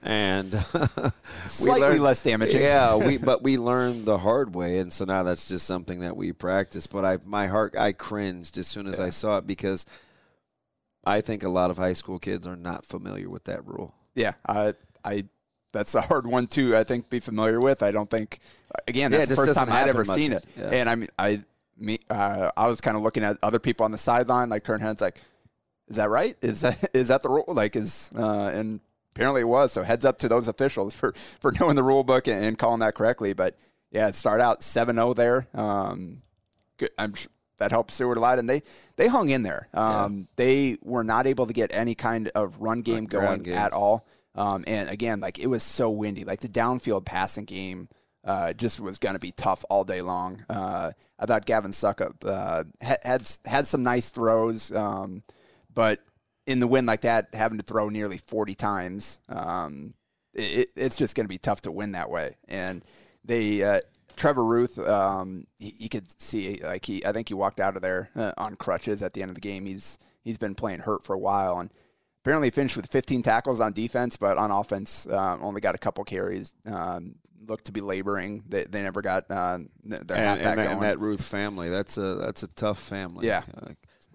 And 0.03 0.51
Slightly 1.45 1.81
learned- 1.81 2.01
less 2.01 2.21
damaging. 2.24 2.62
Yeah, 2.62 2.95
we 3.06 3.18
but 3.18 3.44
we 3.44 3.57
learned 3.57 4.06
the 4.06 4.18
hard 4.18 4.56
way, 4.56 4.80
and 4.80 4.92
so 4.92 5.06
now 5.06 5.21
that's 5.24 5.48
just 5.48 5.65
something 5.68 6.00
that 6.00 6.18
we 6.18 6.33
practice. 6.33 6.88
But 6.88 7.06
I, 7.06 7.19
my 7.25 7.48
heart, 7.48 7.75
I 7.77 7.92
cringed 7.92 8.57
as 8.57 8.68
soon 8.68 8.88
as 8.88 9.00
I 9.00 9.12
saw 9.12 9.38
it 9.38 9.45
because 9.48 9.86
I 11.06 11.21
think 11.21 11.44
a 11.44 11.50
lot 11.50 11.69
of 11.69 11.77
high 11.77 11.94
school 11.94 12.18
kids 12.19 12.48
are 12.48 12.56
not 12.56 12.86
familiar 12.86 13.30
with 13.30 13.44
that 13.45 13.65
rule. 13.68 13.94
Yeah, 14.15 14.33
I, 14.48 14.74
I, 15.06 15.25
that's 15.71 15.94
a 15.95 16.01
hard 16.01 16.25
one 16.25 16.47
to 16.47 16.75
I 16.75 16.83
think 16.83 17.09
be 17.09 17.19
familiar 17.19 17.59
with. 17.59 17.83
I 17.83 17.92
don't 17.92 18.09
think 18.09 18.39
again 18.88 19.12
Yeah, 19.12 19.19
that's 19.19 19.31
it 19.31 19.36
the 19.36 19.45
first 19.45 19.56
time 19.56 19.69
I'd 19.71 19.88
ever 19.88 20.04
much. 20.04 20.18
seen 20.18 20.33
it. 20.33 20.44
Yeah. 20.57 20.69
And 20.71 20.89
I 20.89 20.95
mean, 20.95 21.09
I 21.19 21.42
me 21.77 22.00
uh, 22.09 22.50
I 22.57 22.68
was 22.68 22.81
kind 22.81 22.97
of 22.97 23.04
looking 23.04 23.24
at 23.24 23.38
other 23.44 23.59
people 23.59 23.83
on 23.83 23.92
the 23.92 23.97
sideline, 24.00 24.50
like 24.50 24.63
turn 24.63 24.81
heads, 24.81 25.00
like, 25.01 25.21
is 25.88 25.95
that 25.97 26.09
right? 26.09 26.36
Is 26.42 26.62
that 26.62 26.89
is 26.94 27.09
that 27.09 27.21
the 27.21 27.30
rule? 27.30 27.45
Like, 27.47 27.75
is 27.75 28.09
uh, 28.15 28.51
and 28.54 28.80
apparently 29.13 29.41
it 29.41 29.45
was. 29.47 29.71
So 29.71 29.83
heads 29.83 30.05
up 30.05 30.17
to 30.19 30.29
those 30.29 30.47
officials 30.47 30.95
for 30.99 31.13
for 31.39 31.51
knowing 31.59 31.75
the 31.75 31.83
rule 31.83 32.03
book 32.03 32.27
and, 32.27 32.43
and 32.43 32.57
calling 32.57 32.79
that 32.79 32.95
correctly. 32.95 33.33
But 33.33 33.57
yeah, 33.91 34.11
start 34.11 34.39
out 34.41 34.61
7-0 34.61 35.15
there. 35.15 35.47
Um, 35.53 36.21
good. 36.77 36.91
I'm 36.97 37.13
sure 37.13 37.29
that 37.57 37.71
helped 37.71 37.91
Seward 37.91 38.17
a 38.17 38.21
lot, 38.21 38.39
and 38.39 38.49
they 38.49 38.63
they 38.95 39.07
hung 39.07 39.29
in 39.29 39.43
there. 39.43 39.67
Um, 39.73 40.27
They 40.35 40.77
were 40.81 41.03
not 41.03 41.27
able 41.27 41.45
to 41.45 41.53
get 41.53 41.71
any 41.73 41.93
kind 41.93 42.29
of 42.33 42.59
run 42.59 42.81
game 42.81 43.05
going 43.05 43.43
game. 43.43 43.53
at 43.53 43.71
all. 43.73 44.05
Um, 44.33 44.63
and 44.65 44.89
again, 44.89 45.19
like 45.19 45.37
it 45.39 45.47
was 45.47 45.61
so 45.61 45.89
windy, 45.89 46.23
like 46.23 46.39
the 46.39 46.47
downfield 46.47 47.05
passing 47.05 47.45
game 47.45 47.89
uh, 48.23 48.53
just 48.53 48.80
was 48.80 48.97
going 48.97 49.13
to 49.13 49.19
be 49.19 49.31
tough 49.31 49.65
all 49.69 49.83
day 49.83 50.01
long. 50.01 50.44
Uh, 50.49 50.91
I 51.19 51.25
thought 51.25 51.45
Gavin 51.45 51.71
Suckup 51.71 52.25
uh, 52.25 52.63
had, 52.80 52.97
had 53.03 53.31
had 53.45 53.68
some 53.68 53.83
nice 53.83 54.09
throws, 54.09 54.71
um, 54.71 55.21
but 55.73 55.99
in 56.48 56.60
the 56.60 56.68
wind 56.68 56.88
like 56.88 57.02
that, 57.02 57.30
having 57.33 57.57
to 57.57 57.64
throw 57.64 57.90
nearly 57.90 58.18
forty 58.18 58.56
times, 58.56 59.19
um, 59.30 59.94
it, 60.33 60.69
it's 60.76 60.98
just 60.98 61.16
going 61.16 61.26
to 61.26 61.30
be 61.30 61.38
tough 61.38 61.62
to 61.62 61.71
win 61.71 61.94
that 61.94 62.10
way. 62.10 62.38
And 62.48 62.83
they. 63.24 63.64
Uh, 63.64 63.81
Trevor 64.18 64.45
Ruth, 64.45 64.78
um, 64.78 65.48
he, 65.57 65.74
you 65.80 65.90
could 65.90 66.21
see 66.21 66.60
like 66.64 66.86
he, 66.86 67.04
I 67.04 67.12
think 67.12 67.30
he 67.30 67.33
walked 67.33 67.60
out 67.60 67.76
of 67.76 67.81
there 67.81 68.12
uh, 68.16 68.33
on 68.38 68.56
crutches 68.56 69.02
at 69.02 69.14
the 69.14 69.21
end 69.24 69.30
of 69.30 69.36
the 69.36 69.42
game. 69.42 69.66
He's 69.66 69.98
he's 70.24 70.38
been 70.38 70.54
playing 70.54 70.81
hurt 70.81 71.04
for 71.04 71.14
a 71.16 71.19
while, 71.19 71.60
and 71.60 71.71
apparently 72.21 72.52
finished 72.52 72.78
with 72.78 72.88
15 72.88 73.24
tackles 73.24 73.60
on 73.60 73.74
defense, 73.74 74.18
but 74.18 74.38
on 74.38 74.52
offense 74.52 75.07
uh, 75.07 75.38
only 75.42 75.62
got 75.62 75.76
a 75.76 75.78
couple 75.80 76.04
carries. 76.04 76.54
Um, 76.66 77.16
looked 77.48 77.66
to 77.66 77.71
be 77.71 77.81
laboring. 77.81 78.44
They, 78.48 78.66
they 78.66 78.83
never 78.83 79.02
got 79.02 79.26
uh, 79.30 79.60
their 79.83 80.00
and, 80.00 80.40
and, 80.42 80.60
that, 80.60 80.60
and 80.60 80.81
that 80.83 81.00
Ruth 81.00 81.24
family, 81.24 81.69
that's 81.69 81.98
a 81.98 82.16
that's 82.16 82.44
a 82.44 82.48
tough 82.48 82.80
family. 82.80 83.28
Yeah. 83.28 83.44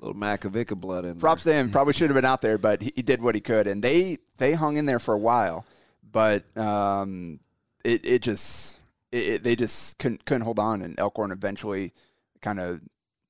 Little 0.00 0.14
Makovicka 0.14 0.78
blood 0.78 1.04
in 1.04 1.18
Props 1.18 1.44
there. 1.44 1.54
to 1.54 1.58
him. 1.60 1.70
Probably 1.70 1.92
should 1.94 2.10
have 2.10 2.14
been 2.14 2.24
out 2.24 2.42
there, 2.42 2.58
but 2.58 2.82
he, 2.82 2.92
he 2.96 3.02
did 3.02 3.22
what 3.22 3.34
he 3.34 3.40
could, 3.40 3.66
and 3.66 3.82
they 3.82 4.18
they 4.36 4.52
hung 4.52 4.76
in 4.76 4.86
there 4.86 4.98
for 4.98 5.14
a 5.14 5.18
while. 5.18 5.64
But 6.10 6.44
um, 6.56 7.40
it 7.84 8.04
it 8.04 8.22
just 8.22 8.80
it, 9.12 9.26
it, 9.26 9.42
they 9.42 9.56
just 9.56 9.98
couldn't 9.98 10.24
couldn't 10.24 10.42
hold 10.42 10.58
on, 10.58 10.82
and 10.82 10.98
Elkhorn 11.00 11.30
eventually 11.32 11.92
kind 12.42 12.60
of 12.60 12.80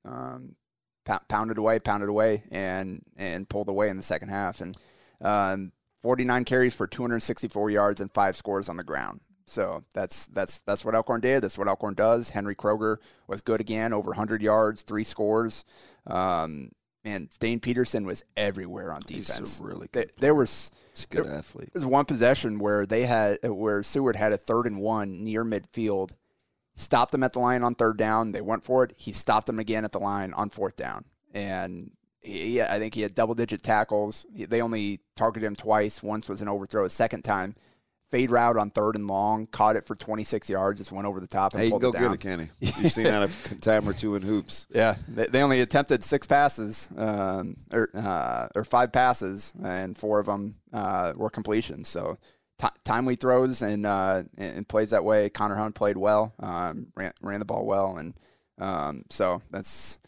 um, 0.04 0.56
pou- 1.04 1.18
pounded 1.28 1.58
away, 1.58 1.78
pounded 1.78 2.08
away, 2.08 2.42
and 2.50 3.02
and 3.16 3.48
pulled 3.48 3.68
away 3.68 3.88
in 3.88 3.96
the 3.96 4.02
second 4.02 4.28
half, 4.28 4.60
and 4.60 4.76
um, 5.20 5.72
49 6.02 6.44
carries 6.44 6.74
for 6.74 6.86
264 6.86 7.70
yards 7.70 8.00
and 8.00 8.12
five 8.12 8.36
scores 8.36 8.68
on 8.68 8.76
the 8.76 8.84
ground. 8.84 9.20
So 9.46 9.84
that's 9.94 10.26
that's 10.26 10.58
that's 10.60 10.84
what 10.84 10.94
Elkhorn 10.94 11.20
did. 11.20 11.42
That's 11.44 11.56
what 11.56 11.68
Elkhorn 11.68 11.94
does. 11.94 12.30
Henry 12.30 12.56
Kroger 12.56 12.96
was 13.28 13.40
good 13.40 13.60
again, 13.60 13.92
over 13.92 14.10
100 14.10 14.42
yards, 14.42 14.82
three 14.82 15.04
scores. 15.04 15.64
Um, 16.06 16.70
man, 17.04 17.28
Dane 17.38 17.60
Peterson 17.60 18.04
was 18.06 18.24
everywhere 18.36 18.92
on 18.92 19.02
He's 19.08 19.28
a 19.28 19.32
defense. 19.32 19.60
really 19.62 19.88
There- 19.92 20.04
good 20.04 20.12
there 20.18 20.34
was 20.34 20.70
He's 20.92 21.04
a 21.04 21.08
good 21.08 21.26
athlete. 21.26 21.70
there 21.72 21.80
was 21.80 21.86
one 21.86 22.04
possession 22.06 22.58
where 22.58 22.86
they 22.86 23.06
had 23.06 23.38
where 23.44 23.82
Seward 23.82 24.16
had 24.16 24.32
a 24.32 24.36
third 24.38 24.66
and 24.66 24.78
one 24.78 25.22
near 25.22 25.44
midfield, 25.44 26.10
stopped 26.74 27.12
them 27.12 27.22
at 27.22 27.32
the 27.32 27.38
line 27.38 27.62
on 27.62 27.74
third 27.76 27.96
down. 27.98 28.32
They 28.32 28.40
went 28.40 28.64
for 28.64 28.82
it. 28.84 28.94
He 28.96 29.12
stopped 29.12 29.46
them 29.46 29.58
again 29.60 29.84
at 29.84 29.92
the 29.92 30.00
line 30.00 30.32
on 30.32 30.50
fourth 30.50 30.74
down, 30.76 31.04
and 31.32 31.92
yeah, 32.22 32.66
I 32.74 32.80
think 32.80 32.94
he 32.94 33.02
had 33.02 33.14
double 33.14 33.34
digit 33.36 33.62
tackles. 33.62 34.26
They 34.34 34.60
only 34.60 34.98
targeted 35.14 35.46
him 35.46 35.54
twice. 35.54 36.02
Once 36.02 36.28
was 36.28 36.42
an 36.42 36.48
overthrow. 36.48 36.84
A 36.84 36.90
second 36.90 37.22
time, 37.22 37.54
fade 38.16 38.30
route 38.30 38.56
on 38.56 38.70
third 38.70 38.96
and 38.96 39.06
long, 39.06 39.46
caught 39.46 39.76
it 39.76 39.84
for 39.86 39.94
26 39.94 40.48
yards, 40.48 40.80
just 40.80 40.90
went 40.90 41.06
over 41.06 41.20
the 41.20 41.26
top 41.26 41.52
and 41.52 41.62
Hey, 41.62 41.68
pulled 41.68 41.82
can 41.82 41.90
it 41.90 41.92
go 41.92 41.98
down. 41.98 42.08
get 42.08 42.14
it, 42.14 42.20
Kenny. 42.20 42.50
You've 42.60 42.92
seen 42.92 43.04
that 43.04 43.22
a 43.22 43.54
time 43.60 43.86
or 43.86 43.92
two 43.92 44.14
in 44.14 44.22
hoops. 44.22 44.66
Yeah, 44.70 44.96
they, 45.06 45.26
they 45.26 45.42
only 45.42 45.60
attempted 45.60 46.02
six 46.02 46.26
passes, 46.26 46.88
um, 46.96 47.56
or 47.70 47.90
uh, 47.94 48.48
or 48.54 48.64
five 48.64 48.90
passes, 48.92 49.52
and 49.62 49.96
four 49.98 50.18
of 50.18 50.26
them 50.26 50.56
uh, 50.72 51.12
were 51.14 51.28
completions. 51.28 51.88
So 51.88 52.16
ti 52.58 52.68
timely 52.84 53.16
throws 53.16 53.60
and, 53.60 53.84
uh, 53.84 54.22
and 54.38 54.56
and 54.58 54.68
plays 54.68 54.90
that 54.90 55.04
way. 55.04 55.28
Connor 55.28 55.56
Hunt 55.56 55.74
played 55.74 55.98
well, 55.98 56.32
um, 56.40 56.86
ran 56.96 57.12
ran 57.20 57.40
the 57.40 57.44
ball 57.44 57.66
well, 57.66 57.98
and 57.98 58.14
um, 58.58 59.02
so 59.10 59.42
that's 59.50 59.98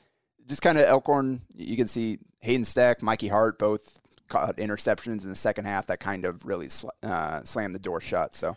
just 0.47 0.63
kind 0.63 0.79
of 0.79 0.85
Elkhorn. 0.87 1.43
You 1.55 1.77
can 1.77 1.89
see 1.89 2.21
Hayden 2.41 2.65
Stack, 2.65 3.03
Mikey 3.03 3.29
Hart, 3.29 3.59
both 3.59 3.99
caught 4.29 4.57
interceptions 4.57 5.25
in 5.25 5.31
the 5.31 5.37
second 5.37 5.65
half 5.65 5.87
that 5.87 6.01
kind 6.01 6.25
of 6.25 6.45
really 6.45 6.69
sl- 6.69 6.89
uh, 7.03 7.43
slammed 7.45 7.75
the 7.75 7.79
door 7.79 8.01
shut. 8.01 8.35
So. 8.35 8.57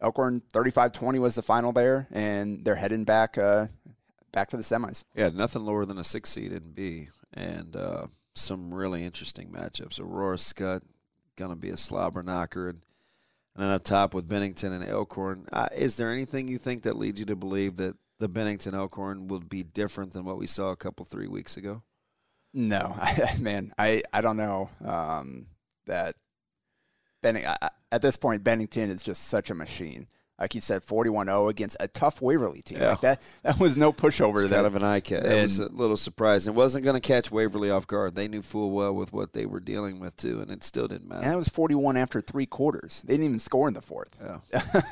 Elkhorn 0.00 0.42
35-20 0.52 1.20
was 1.20 1.36
the 1.36 1.42
final 1.42 1.70
there, 1.70 2.08
and 2.10 2.64
they're 2.64 2.74
heading 2.74 3.04
back 3.04 3.38
uh, 3.38 3.68
back 4.32 4.48
to 4.48 4.56
the 4.56 4.62
semis. 4.62 5.04
Yeah, 5.14 5.28
nothing 5.28 5.64
lower 5.64 5.84
than 5.84 5.98
a 5.98 6.04
six 6.04 6.30
seed 6.30 6.52
in 6.52 6.72
B, 6.72 7.08
and 7.32 7.76
uh, 7.76 8.06
some 8.34 8.74
really 8.74 9.04
interesting 9.04 9.50
matchups. 9.50 10.00
Aurora 10.00 10.36
Skutt 10.36 10.82
gonna 11.36 11.56
be 11.56 11.70
a 11.70 11.76
slobber 11.76 12.22
knocker, 12.22 12.68
and, 12.68 12.84
and 13.54 13.64
then 13.64 13.70
up 13.70 13.84
top 13.84 14.14
with 14.14 14.28
Bennington 14.28 14.72
and 14.72 14.84
Elkhorn. 14.84 15.46
Uh, 15.52 15.68
is 15.76 15.96
there 15.96 16.10
anything 16.10 16.48
you 16.48 16.58
think 16.58 16.82
that 16.82 16.96
leads 16.96 17.20
you 17.20 17.26
to 17.26 17.36
believe 17.36 17.76
that 17.76 17.96
the 18.18 18.28
Bennington 18.28 18.74
Elkhorn 18.74 19.28
will 19.28 19.40
be 19.40 19.62
different 19.62 20.12
than 20.12 20.24
what 20.24 20.38
we 20.38 20.46
saw 20.46 20.70
a 20.70 20.76
couple 20.76 21.04
three 21.04 21.28
weeks 21.28 21.56
ago? 21.56 21.82
No, 22.54 22.96
man, 23.40 23.72
I, 23.78 24.02
I 24.12 24.20
don't 24.20 24.36
know 24.36 24.70
um, 24.84 25.46
that 25.86 26.16
Benning, 27.22 27.46
I, 27.46 27.70
at 27.90 28.02
this 28.02 28.16
point 28.16 28.44
Bennington 28.44 28.90
is 28.90 29.02
just 29.02 29.28
such 29.28 29.50
a 29.50 29.54
machine. 29.54 30.08
Like 30.38 30.56
you 30.56 30.60
said, 30.60 30.82
41-0 30.82 31.50
against 31.50 31.76
a 31.78 31.86
tough 31.86 32.20
Waverly 32.20 32.62
team. 32.62 32.78
Yeah. 32.80 32.90
Like 32.90 33.00
that 33.02 33.22
that 33.44 33.60
was 33.60 33.76
no 33.76 33.92
pushover. 33.92 34.40
It's 34.40 34.50
that, 34.50 34.56
kind 34.56 34.66
of 34.66 34.74
an 34.74 34.82
eye 34.82 34.98
catch. 34.98 35.22
It 35.24 35.42
was 35.42 35.60
a 35.60 35.70
little 35.70 35.96
surprising. 35.96 36.54
It 36.54 36.56
wasn't 36.56 36.84
going 36.84 37.00
to 37.00 37.06
catch 37.06 37.30
Waverly 37.30 37.70
off 37.70 37.86
guard. 37.86 38.16
They 38.16 38.26
knew 38.26 38.42
full 38.42 38.72
well 38.72 38.92
with 38.92 39.12
what 39.12 39.34
they 39.34 39.46
were 39.46 39.60
dealing 39.60 40.00
with 40.00 40.16
too, 40.16 40.40
and 40.40 40.50
it 40.50 40.64
still 40.64 40.88
didn't 40.88 41.06
matter. 41.08 41.22
and 41.22 41.30
that 41.30 41.36
was 41.36 41.48
41 41.48 41.96
after 41.96 42.20
three 42.20 42.46
quarters. 42.46 43.04
They 43.06 43.14
didn't 43.14 43.26
even 43.26 43.38
score 43.38 43.68
in 43.68 43.74
the 43.74 43.82
fourth. 43.82 44.18
Yeah. 44.20 44.82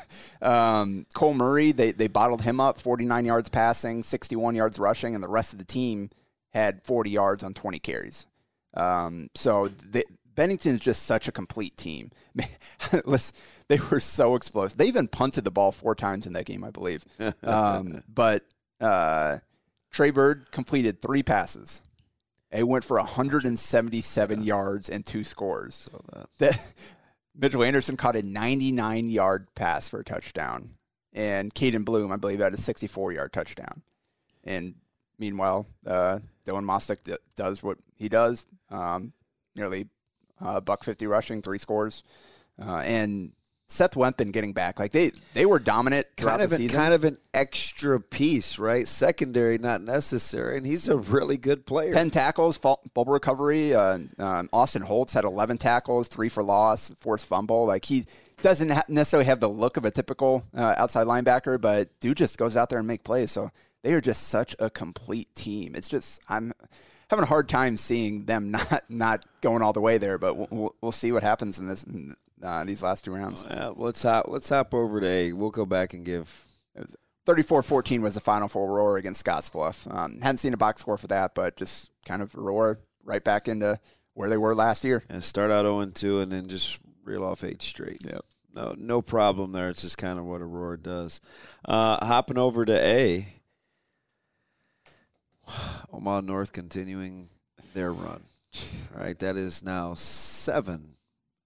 um, 0.79 1.05
Cole 1.13 1.33
Murray, 1.33 1.73
they, 1.73 1.91
they 1.91 2.07
bottled 2.07 2.43
him 2.43 2.61
up, 2.61 2.79
49 2.79 3.25
yards 3.25 3.49
passing, 3.49 4.03
61 4.03 4.55
yards 4.55 4.79
rushing, 4.79 5.15
and 5.15 5.23
the 5.23 5.27
rest 5.27 5.51
of 5.51 5.59
the 5.59 5.65
team 5.65 6.11
had 6.51 6.83
40 6.83 7.09
yards 7.09 7.43
on 7.43 7.53
20 7.53 7.79
carries. 7.79 8.27
Um, 8.73 9.29
so 9.35 9.67
they, 9.67 10.03
Bennington 10.35 10.75
is 10.75 10.79
just 10.79 11.03
such 11.03 11.27
a 11.27 11.31
complete 11.31 11.75
team. 11.75 12.11
Man, 12.33 12.47
listen, 13.05 13.35
they 13.67 13.79
were 13.89 13.99
so 13.99 14.35
explosive. 14.35 14.77
They 14.77 14.87
even 14.87 15.07
punted 15.07 15.43
the 15.43 15.51
ball 15.51 15.71
four 15.71 15.95
times 15.95 16.25
in 16.25 16.33
that 16.33 16.45
game, 16.45 16.63
I 16.63 16.71
believe. 16.71 17.05
Um, 17.43 18.03
but 18.07 18.45
uh, 18.79 19.39
Trey 19.91 20.11
Bird 20.11 20.51
completed 20.51 21.01
three 21.01 21.23
passes. 21.23 21.81
It 22.51 22.67
went 22.67 22.83
for 22.83 22.97
177 22.97 24.43
yards 24.43 24.89
and 24.89 25.05
two 25.05 25.23
scores. 25.23 25.89
That 26.39 26.73
Mitchell 27.35 27.63
Anderson 27.63 27.97
caught 27.97 28.15
a 28.15 28.21
99 28.21 29.09
yard 29.09 29.47
pass 29.55 29.87
for 29.87 30.01
a 30.01 30.03
touchdown, 30.03 30.71
and 31.13 31.53
Caden 31.53 31.85
Bloom, 31.85 32.11
I 32.11 32.17
believe, 32.17 32.39
had 32.39 32.53
a 32.53 32.57
64 32.57 33.13
yard 33.13 33.33
touchdown. 33.33 33.83
And 34.43 34.75
meanwhile, 35.21 35.67
uh, 35.87 36.19
Dylan 36.45 36.65
Mostick 36.65 37.03
d- 37.03 37.15
does 37.37 37.63
what 37.63 37.77
he 37.95 38.09
does, 38.09 38.45
um, 38.69 39.13
nearly 39.55 39.87
uh, 40.41 40.59
buck 40.59 40.83
50 40.83 41.07
rushing, 41.07 41.41
three 41.41 41.59
scores, 41.59 42.03
uh, 42.61 42.79
and 42.83 43.31
Seth 43.67 43.93
Wempen 43.93 44.33
getting 44.33 44.51
back. 44.51 44.79
Like 44.79 44.91
they 44.91 45.11
they 45.33 45.45
were 45.45 45.59
dominant 45.59 46.07
throughout 46.17 46.39
kind 46.39 46.51
of 46.51 46.57
the 46.57 46.65
an, 46.65 46.69
kind 46.71 46.93
of 46.93 47.03
an 47.05 47.17
extra 47.33 48.01
piece, 48.01 48.59
right? 48.59 48.85
Secondary, 48.85 49.57
not 49.57 49.81
necessary, 49.81 50.57
and 50.57 50.65
he's 50.65 50.89
a 50.89 50.97
really 50.97 51.37
good 51.37 51.65
player. 51.65 51.93
10 51.93 52.09
tackles, 52.09 52.57
fall, 52.57 52.81
bubble 52.93 53.13
recovery. 53.13 53.73
Uh, 53.73 53.99
um, 54.17 54.49
Austin 54.51 54.81
Holtz 54.81 55.13
had 55.13 55.23
11 55.23 55.57
tackles, 55.57 56.09
three 56.09 56.27
for 56.27 56.43
loss, 56.43 56.91
forced 56.99 57.27
fumble. 57.27 57.65
Like 57.65 57.85
he 57.85 58.05
doesn't 58.41 58.71
ha- 58.71 58.83
necessarily 58.89 59.27
have 59.27 59.39
the 59.39 59.47
look 59.47 59.77
of 59.77 59.85
a 59.85 59.91
typical 59.91 60.43
uh, 60.57 60.73
outside 60.75 61.07
linebacker, 61.07 61.61
but 61.61 61.97
dude 62.01 62.17
just 62.17 62.37
goes 62.37 62.57
out 62.57 62.69
there 62.69 62.79
and 62.79 62.87
make 62.87 63.03
plays. 63.05 63.31
So 63.31 63.51
they 63.83 63.93
are 63.93 64.01
just 64.01 64.27
such 64.27 64.55
a 64.59 64.69
complete 64.69 65.33
team. 65.35 65.75
It's 65.75 65.89
just 65.89 66.21
I'm 66.29 66.53
having 67.09 67.23
a 67.23 67.27
hard 67.27 67.49
time 67.49 67.77
seeing 67.77 68.25
them 68.25 68.51
not 68.71 68.83
not 68.89 69.25
going 69.41 69.61
all 69.61 69.73
the 69.73 69.81
way 69.81 69.97
there, 69.97 70.17
but 70.17 70.35
we'll, 70.35 70.75
we'll, 70.81 70.91
see 70.91 71.11
what 71.11 71.23
happens 71.23 71.59
in 71.59 71.67
this 71.67 71.83
in, 71.83 72.15
uh, 72.43 72.63
these 72.65 72.81
last 72.81 73.05
two 73.05 73.13
rounds. 73.13 73.45
Yeah, 73.47 73.71
let's 73.75 74.01
hop. 74.03 74.25
Let's 74.27 74.49
hop 74.49 74.73
over 74.73 74.99
to 74.99 75.07
A. 75.07 75.33
We'll 75.33 75.51
go 75.51 75.65
back 75.65 75.93
and 75.93 76.05
give. 76.05 76.47
34-14 77.27 78.01
was 78.01 78.15
the 78.15 78.19
final 78.19 78.47
for 78.47 78.67
Aurora 78.67 78.97
against 78.97 79.23
Scottsbluff. 79.23 79.93
Um, 79.95 80.19
hadn't 80.21 80.37
seen 80.37 80.55
a 80.55 80.57
box 80.57 80.81
score 80.81 80.97
for 80.97 81.05
that, 81.07 81.35
but 81.35 81.55
just 81.55 81.91
kind 82.03 82.21
of 82.23 82.33
Aurora 82.35 82.77
right 83.03 83.23
back 83.23 83.47
into 83.47 83.79
where 84.15 84.27
they 84.27 84.37
were 84.37 84.55
last 84.55 84.83
year. 84.83 85.03
And 85.07 85.23
start 85.23 85.51
out 85.51 85.65
0 85.65 85.85
2 85.85 86.19
and 86.21 86.31
then 86.31 86.47
just 86.47 86.79
reel 87.03 87.23
off 87.23 87.43
eight 87.43 87.61
straight. 87.61 88.01
Yep. 88.03 88.25
No, 88.53 88.75
no 88.77 89.01
problem 89.01 89.51
there. 89.51 89.69
It's 89.69 89.83
just 89.83 89.97
kind 89.97 90.17
of 90.17 90.25
what 90.25 90.41
Aurora 90.41 90.79
does. 90.79 91.21
Uh, 91.63 92.03
hopping 92.03 92.37
over 92.37 92.65
to 92.65 92.73
A. 92.73 93.40
Omaha 95.91 96.21
North 96.21 96.53
continuing 96.53 97.29
their 97.73 97.91
run. 97.93 98.23
All 98.95 99.03
right, 99.03 99.17
that 99.19 99.37
is 99.37 99.63
now 99.63 99.93
seven 99.93 100.95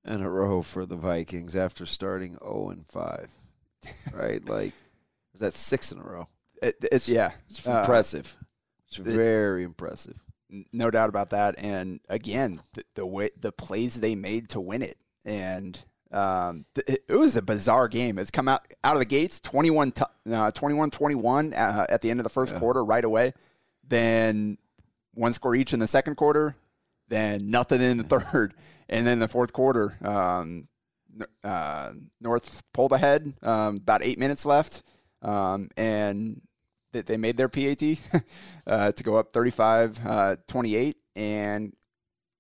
in 0.06 0.22
a 0.22 0.30
row 0.30 0.62
for 0.62 0.86
the 0.86 0.96
Vikings 0.96 1.56
after 1.56 1.86
starting 1.86 2.38
0 2.44 2.70
and 2.70 2.86
5. 2.88 3.32
Right? 4.14 4.46
like, 4.50 4.74
is 5.34 5.42
that 5.42 5.54
six 5.54 5.92
in 5.92 6.00
a 6.00 6.04
row? 6.04 6.28
It, 6.62 6.76
it's 6.92 7.08
yeah, 7.10 7.32
It's 7.50 7.68
Uh, 7.68 7.80
impressive. 7.82 8.36
It's 8.88 8.98
very 8.98 9.64
impressive. 9.64 10.18
no 10.72 10.90
doubt 10.90 11.10
about 11.10 11.32
that. 11.32 11.56
And 11.58 12.00
again, 12.10 12.62
the, 12.74 12.84
the 12.96 13.06
way 13.06 13.30
the 13.40 13.52
plays 13.52 14.00
they 14.00 14.16
made 14.16 14.50
to 14.50 14.62
win 14.62 14.82
it, 14.82 14.98
and 15.26 15.78
um, 16.12 16.66
th- 16.76 16.88
it, 16.88 17.04
it 17.10 17.16
was 17.16 17.36
a 17.36 17.42
bizarre 17.42 17.88
game. 17.90 18.18
It's 18.18 18.32
come 18.32 18.48
out 18.48 18.66
out 18.84 18.96
of 18.96 19.00
the 19.00 19.06
gates 19.06 19.40
21 19.42 19.92
t- 19.92 20.04
uh, 20.28 20.52
21-21 20.52 21.52
uh, 21.54 21.86
at 21.90 22.00
the 22.02 22.10
end 22.10 22.20
of 22.20 22.24
the 22.24 22.30
first 22.30 22.56
quarter 22.56 22.86
right 22.86 23.04
away. 23.04 23.34
Then 23.88 24.58
one 25.14 25.34
score 25.34 25.56
each 25.56 25.74
in 25.74 25.80
the 25.80 25.88
second 25.88 26.16
quarter. 26.16 26.56
Then 27.08 27.50
nothing 27.50 27.82
in 27.82 27.98
the 27.98 28.04
third, 28.04 28.54
and 28.90 29.06
then 29.06 29.20
the 29.20 29.28
fourth 29.28 29.54
quarter. 29.54 29.98
Um, 30.04 30.68
uh, 31.44 31.92
North 32.20 32.64
pulled 32.74 32.92
ahead. 32.92 33.34
Um, 33.42 33.78
about 33.78 34.04
eight 34.04 34.20
minutes 34.20 34.46
left, 34.46 34.84
um, 35.22 35.70
and 35.78 36.42
that 36.92 37.06
they 37.06 37.18
made 37.18 37.38
their 37.38 37.50
PAT 37.50 37.84
uh, 38.68 38.92
to 38.92 39.04
go 39.04 39.18
up 39.18 39.34
35 39.34 40.06
uh, 40.06 40.36
28. 40.48 40.98
And 41.16 41.74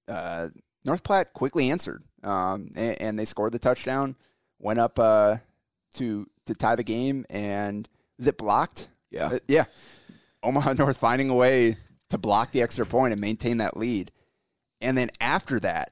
uh, 0.07 0.49
North 0.83 1.03
Platte 1.03 1.33
quickly 1.33 1.69
answered, 1.69 2.03
um, 2.23 2.69
and, 2.75 3.01
and 3.01 3.19
they 3.19 3.25
scored 3.25 3.51
the 3.51 3.59
touchdown, 3.59 4.15
went 4.59 4.79
up 4.79 4.99
uh, 4.99 5.37
to 5.95 6.27
to 6.45 6.53
tie 6.53 6.75
the 6.75 6.83
game. 6.83 7.25
And 7.29 7.87
was 8.17 8.27
it 8.27 8.37
blocked? 8.37 8.89
Yeah. 9.11 9.27
Uh, 9.27 9.39
yeah. 9.47 9.65
Omaha 10.45 10.73
North 10.77 10.97
finding 10.97 11.29
a 11.29 11.35
way 11.35 11.77
to 12.09 12.17
block 12.17 12.51
the 12.51 12.61
extra 12.61 12.85
point 12.85 13.11
and 13.11 13.19
maintain 13.21 13.57
that 13.57 13.75
lead. 13.75 14.11
And 14.81 14.97
then 14.97 15.09
after 15.19 15.59
that, 15.61 15.91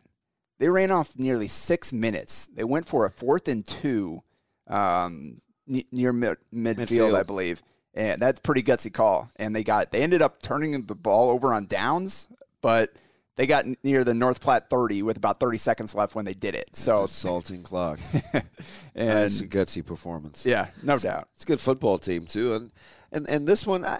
they 0.59 0.69
ran 0.69 0.91
off 0.91 1.17
nearly 1.17 1.47
six 1.47 1.91
minutes. 1.91 2.47
They 2.53 2.63
went 2.63 2.87
for 2.87 3.05
a 3.05 3.09
fourth 3.09 3.47
and 3.47 3.65
two 3.65 4.21
um, 4.67 5.41
ne- 5.67 5.87
near 5.91 6.13
mid- 6.13 6.37
midfield, 6.53 6.75
Midfield. 6.87 7.19
I 7.19 7.23
believe. 7.23 7.61
And 7.95 8.21
that's 8.21 8.39
pretty 8.39 8.63
gutsy 8.63 8.91
call. 8.93 9.29
And 9.35 9.55
they 9.55 9.63
got 9.63 9.91
they 9.91 10.01
ended 10.01 10.21
up 10.21 10.41
turning 10.41 10.85
the 10.85 10.95
ball 10.95 11.29
over 11.29 11.53
on 11.53 11.65
downs, 11.65 12.27
but 12.61 12.93
they 13.35 13.47
got 13.47 13.65
near 13.83 14.03
the 14.03 14.13
North 14.13 14.41
Platte 14.41 14.69
30 14.69 15.01
with 15.01 15.17
about 15.17 15.39
30 15.39 15.57
seconds 15.57 15.95
left 15.95 16.15
when 16.15 16.25
they 16.25 16.33
did 16.33 16.55
it. 16.55 16.75
So 16.75 17.03
Assaulting 17.03 17.63
clock. 17.63 17.99
and 18.33 19.19
it's 19.25 19.41
a 19.41 19.47
gutsy 19.47 19.85
performance. 19.85 20.45
yeah, 20.45 20.67
no 20.83 20.97
doubt. 20.97 21.29
It's 21.33 21.43
a 21.43 21.47
good 21.47 21.59
football 21.59 21.97
team 21.97 22.25
too, 22.25 22.53
and 22.53 22.71
and 23.11 23.29
and 23.29 23.47
this 23.47 23.65
one, 23.67 23.85
I, 23.85 23.99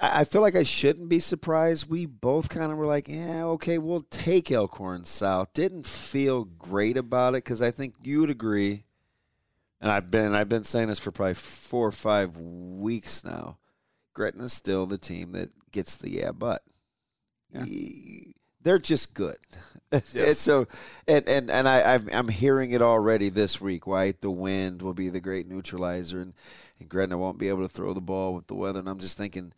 I 0.00 0.20
I 0.20 0.24
feel 0.24 0.42
like 0.42 0.56
I 0.56 0.62
shouldn't 0.62 1.08
be 1.08 1.20
surprised. 1.20 1.88
We 1.88 2.06
both 2.06 2.48
kind 2.48 2.70
of 2.72 2.78
were 2.78 2.86
like, 2.86 3.08
yeah, 3.08 3.44
okay, 3.44 3.78
we'll 3.78 4.02
take 4.10 4.50
Elkhorn 4.50 5.04
South. 5.04 5.52
Didn't 5.52 5.86
feel 5.86 6.44
great 6.44 6.96
about 6.96 7.34
it 7.34 7.44
because 7.44 7.62
I 7.62 7.70
think 7.70 7.94
you 8.02 8.20
would 8.20 8.30
agree, 8.30 8.84
and 9.80 9.90
I've 9.90 10.10
been 10.10 10.34
I've 10.34 10.48
been 10.48 10.64
saying 10.64 10.88
this 10.88 10.98
for 11.00 11.12
probably 11.12 11.34
four 11.34 11.88
or 11.88 11.92
five 11.92 12.36
weeks 12.38 13.24
now. 13.24 13.58
Gretna's 14.14 14.52
still 14.54 14.86
the 14.86 14.98
team 14.98 15.32
that 15.32 15.50
gets 15.72 15.96
the 15.96 16.10
yeah, 16.10 16.32
but 16.32 16.62
Y- 17.52 18.34
they're 18.62 18.78
just 18.78 19.14
good. 19.14 19.36
And 20.16 20.36
so, 20.38 20.68
and 21.06 21.28
and 21.28 21.50
and 21.50 21.68
I 21.68 21.94
I'm, 21.94 22.08
I'm 22.14 22.28
hearing 22.28 22.70
it 22.70 22.80
already 22.80 23.28
this 23.28 23.60
week. 23.60 23.86
Right, 23.86 24.18
the 24.20 24.30
wind 24.30 24.80
will 24.80 24.94
be 24.94 25.10
the 25.10 25.20
great 25.20 25.46
neutralizer, 25.46 26.20
and 26.22 26.32
and 26.80 26.88
Gretna 26.88 27.18
won't 27.18 27.36
be 27.38 27.50
able 27.50 27.60
to 27.62 27.68
throw 27.68 27.92
the 27.92 28.00
ball 28.00 28.32
with 28.34 28.46
the 28.46 28.54
weather. 28.54 28.78
And 28.78 28.88
I'm 28.88 29.00
just 29.00 29.18
thinking, 29.18 29.52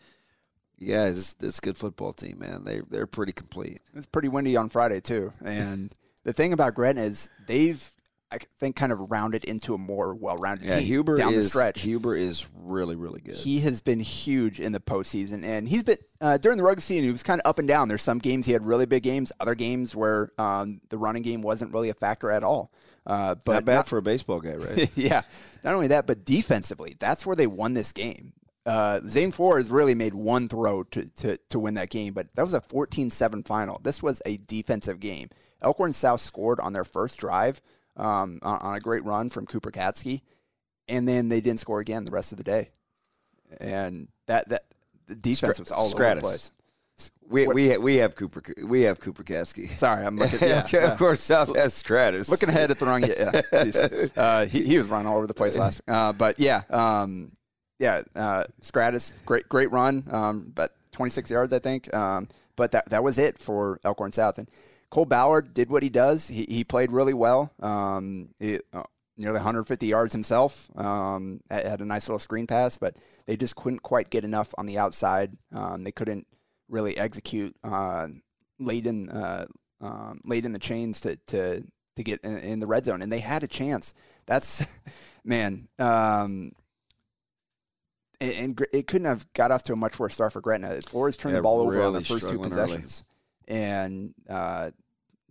Yeah, 0.78 1.06
it's, 1.06 1.36
it's 1.40 1.58
a 1.58 1.60
good 1.60 1.76
football 1.76 2.12
team, 2.12 2.38
man. 2.38 2.64
They 2.64 2.80
they're 2.90 3.06
pretty 3.06 3.32
complete. 3.32 3.80
It's 3.94 4.06
pretty 4.06 4.28
windy 4.28 4.56
on 4.56 4.68
Friday 4.68 5.00
too, 5.00 5.32
and 5.44 5.92
the 6.24 6.32
thing 6.32 6.52
about 6.52 6.74
Gretna 6.74 7.02
is 7.02 7.30
they've 7.46 7.92
I 8.32 8.38
think 8.58 8.74
kind 8.74 8.90
of 8.90 9.12
rounded 9.12 9.44
into 9.44 9.74
a 9.74 9.78
more 9.78 10.12
well-rounded 10.12 10.66
Yeah, 10.66 10.78
team 10.80 10.86
Huber 10.86 11.16
down 11.16 11.34
is 11.34 11.44
the 11.44 11.48
stretch. 11.50 11.82
Huber 11.82 12.16
is 12.16 12.46
really 12.54 12.96
really 12.96 13.20
good. 13.20 13.36
He 13.36 13.60
has 13.60 13.80
been 13.80 14.00
huge 14.00 14.58
in 14.58 14.72
the 14.72 14.80
postseason, 14.80 15.44
and 15.44 15.68
he's 15.68 15.84
been 15.84 15.98
uh, 16.20 16.38
during 16.38 16.58
the 16.58 16.64
regular 16.64 16.80
season. 16.80 17.04
He 17.04 17.12
was 17.12 17.22
kind 17.22 17.40
of 17.40 17.48
up 17.48 17.58
and 17.60 17.68
down. 17.68 17.86
There's 17.88 18.02
some 18.02 18.18
games 18.18 18.46
he 18.46 18.52
had 18.52 18.66
really 18.66 18.86
big 18.86 19.04
games, 19.04 19.30
other 19.38 19.54
games 19.54 19.94
where 19.94 20.32
um, 20.38 20.80
the 20.88 20.98
running 20.98 21.22
game 21.22 21.42
wasn't 21.42 21.72
really 21.72 21.90
a 21.90 21.94
factor 21.94 22.30
at 22.30 22.42
all. 22.42 22.72
Uh, 23.06 23.34
but 23.44 23.52
Not 23.52 23.64
bad 23.66 23.74
not- 23.76 23.88
for 23.88 23.98
a 23.98 24.02
baseball 24.02 24.40
guy, 24.40 24.54
right? 24.54 24.90
yeah. 24.96 25.22
Not 25.62 25.74
only 25.74 25.88
that, 25.88 26.06
but 26.06 26.24
defensively, 26.24 26.96
that's 26.98 27.24
where 27.26 27.36
they 27.36 27.46
won 27.46 27.74
this 27.74 27.92
game. 27.92 28.32
Uh, 28.66 29.00
Zane 29.06 29.30
Flores 29.30 29.70
really 29.70 29.94
made 29.94 30.14
one 30.14 30.48
throw 30.48 30.84
to, 30.84 31.08
to, 31.16 31.36
to 31.50 31.58
win 31.58 31.74
that 31.74 31.90
game, 31.90 32.14
but 32.14 32.34
that 32.34 32.42
was 32.42 32.54
a 32.54 32.60
14 32.60 33.10
7 33.10 33.42
final. 33.42 33.78
This 33.82 34.02
was 34.02 34.22
a 34.24 34.38
defensive 34.38 35.00
game. 35.00 35.28
Elkhorn 35.62 35.92
South 35.92 36.20
scored 36.20 36.60
on 36.60 36.72
their 36.72 36.84
first 36.84 37.18
drive 37.18 37.60
um, 37.96 38.38
on, 38.42 38.58
on 38.58 38.74
a 38.74 38.80
great 38.80 39.04
run 39.04 39.28
from 39.28 39.46
Cooper 39.46 39.70
Katsky, 39.70 40.22
and 40.88 41.06
then 41.06 41.28
they 41.28 41.40
didn't 41.40 41.60
score 41.60 41.80
again 41.80 42.04
the 42.04 42.12
rest 42.12 42.32
of 42.32 42.38
the 42.38 42.44
day. 42.44 42.70
And 43.60 44.08
that, 44.26 44.48
that 44.48 44.64
the 45.06 45.14
defense 45.14 45.58
was 45.58 45.70
all 45.70 45.86
over 45.86 46.14
the 46.14 46.20
place. 46.20 46.50
we 47.28 47.46
we 47.48 47.76
we 47.76 47.96
have 47.96 48.16
Cooper 48.16 48.42
we 48.64 48.82
have 48.82 49.00
Cooper 49.00 49.22
Kasky. 49.22 49.68
Sorry, 49.68 50.04
I'm 50.04 50.16
looking. 50.16 50.38
Yeah, 50.48 50.66
yeah. 50.72 50.92
of 50.92 50.98
course, 50.98 51.22
South 51.22 51.54
has 51.56 51.74
Stratus. 51.74 52.28
looking 52.28 52.48
ahead 52.48 52.70
at 52.70 52.78
the 52.78 52.86
wrong. 52.86 53.02
Yeah, 53.02 53.30
jeez. 53.52 54.10
uh, 54.16 54.46
he, 54.46 54.64
he 54.64 54.78
was 54.78 54.88
running 54.88 55.06
all 55.06 55.16
over 55.18 55.26
the 55.26 55.34
place 55.34 55.56
last. 55.56 55.82
Uh, 55.86 56.12
but 56.12 56.38
yeah, 56.40 56.62
um, 56.70 57.32
yeah, 57.84 58.02
uh, 58.16 58.44
Stratus, 58.62 59.12
great 59.26 59.46
great 59.48 59.70
run, 59.70 60.04
um, 60.10 60.50
but 60.54 60.72
26 60.92 61.30
yards 61.30 61.52
I 61.52 61.58
think. 61.58 61.92
Um, 61.94 62.28
but 62.56 62.72
that 62.72 62.88
that 62.90 63.04
was 63.04 63.18
it 63.18 63.36
for 63.38 63.78
Elkhorn 63.84 64.12
South 64.12 64.38
and 64.38 64.48
Cole 64.90 65.04
Ballard 65.04 65.52
did 65.52 65.68
what 65.68 65.82
he 65.82 65.90
does. 65.90 66.28
He 66.28 66.46
he 66.48 66.64
played 66.64 66.92
really 66.92 67.12
well. 67.12 67.52
Um, 67.60 68.30
uh, 68.42 68.84
nearly 69.16 69.36
150 69.36 69.86
yards 69.86 70.12
himself. 70.12 70.70
Um, 70.76 71.40
had 71.50 71.66
had 71.66 71.80
a 71.80 71.84
nice 71.84 72.08
little 72.08 72.18
screen 72.18 72.46
pass, 72.46 72.78
but 72.78 72.96
they 73.26 73.36
just 73.36 73.54
couldn't 73.54 73.82
quite 73.82 74.08
get 74.08 74.24
enough 74.24 74.54
on 74.56 74.66
the 74.66 74.78
outside. 74.78 75.36
Um, 75.52 75.84
they 75.84 75.92
couldn't 75.92 76.26
really 76.68 76.96
execute 76.96 77.54
uh, 77.62 78.08
late 78.58 78.86
in 78.86 79.10
uh, 79.10 79.44
um, 79.82 80.20
late 80.24 80.46
in 80.46 80.52
the 80.52 80.58
chains 80.58 81.02
to 81.02 81.16
to 81.26 81.64
to 81.96 82.02
get 82.02 82.20
in, 82.24 82.38
in 82.38 82.60
the 82.60 82.66
red 82.66 82.86
zone, 82.86 83.02
and 83.02 83.12
they 83.12 83.20
had 83.20 83.42
a 83.42 83.48
chance. 83.48 83.92
That's 84.24 84.66
man. 85.24 85.68
Um, 85.78 86.52
and, 88.20 88.32
and 88.32 88.66
it 88.72 88.86
couldn't 88.86 89.06
have 89.06 89.30
got 89.34 89.50
off 89.50 89.62
to 89.64 89.72
a 89.72 89.76
much 89.76 89.98
worse 89.98 90.14
start 90.14 90.32
for 90.32 90.40
Gretna. 90.40 90.80
Flores 90.82 91.16
turned 91.16 91.32
Yeah, 91.34 91.38
the 91.38 91.42
ball 91.42 91.60
over 91.60 91.82
on 91.82 91.92
the 91.92 92.00
first 92.00 92.10
two 92.10 92.18
struggling 92.18 92.52
early. 92.52 92.62
possessions, 92.62 93.04
and 93.48 94.14
uh, 94.28 94.70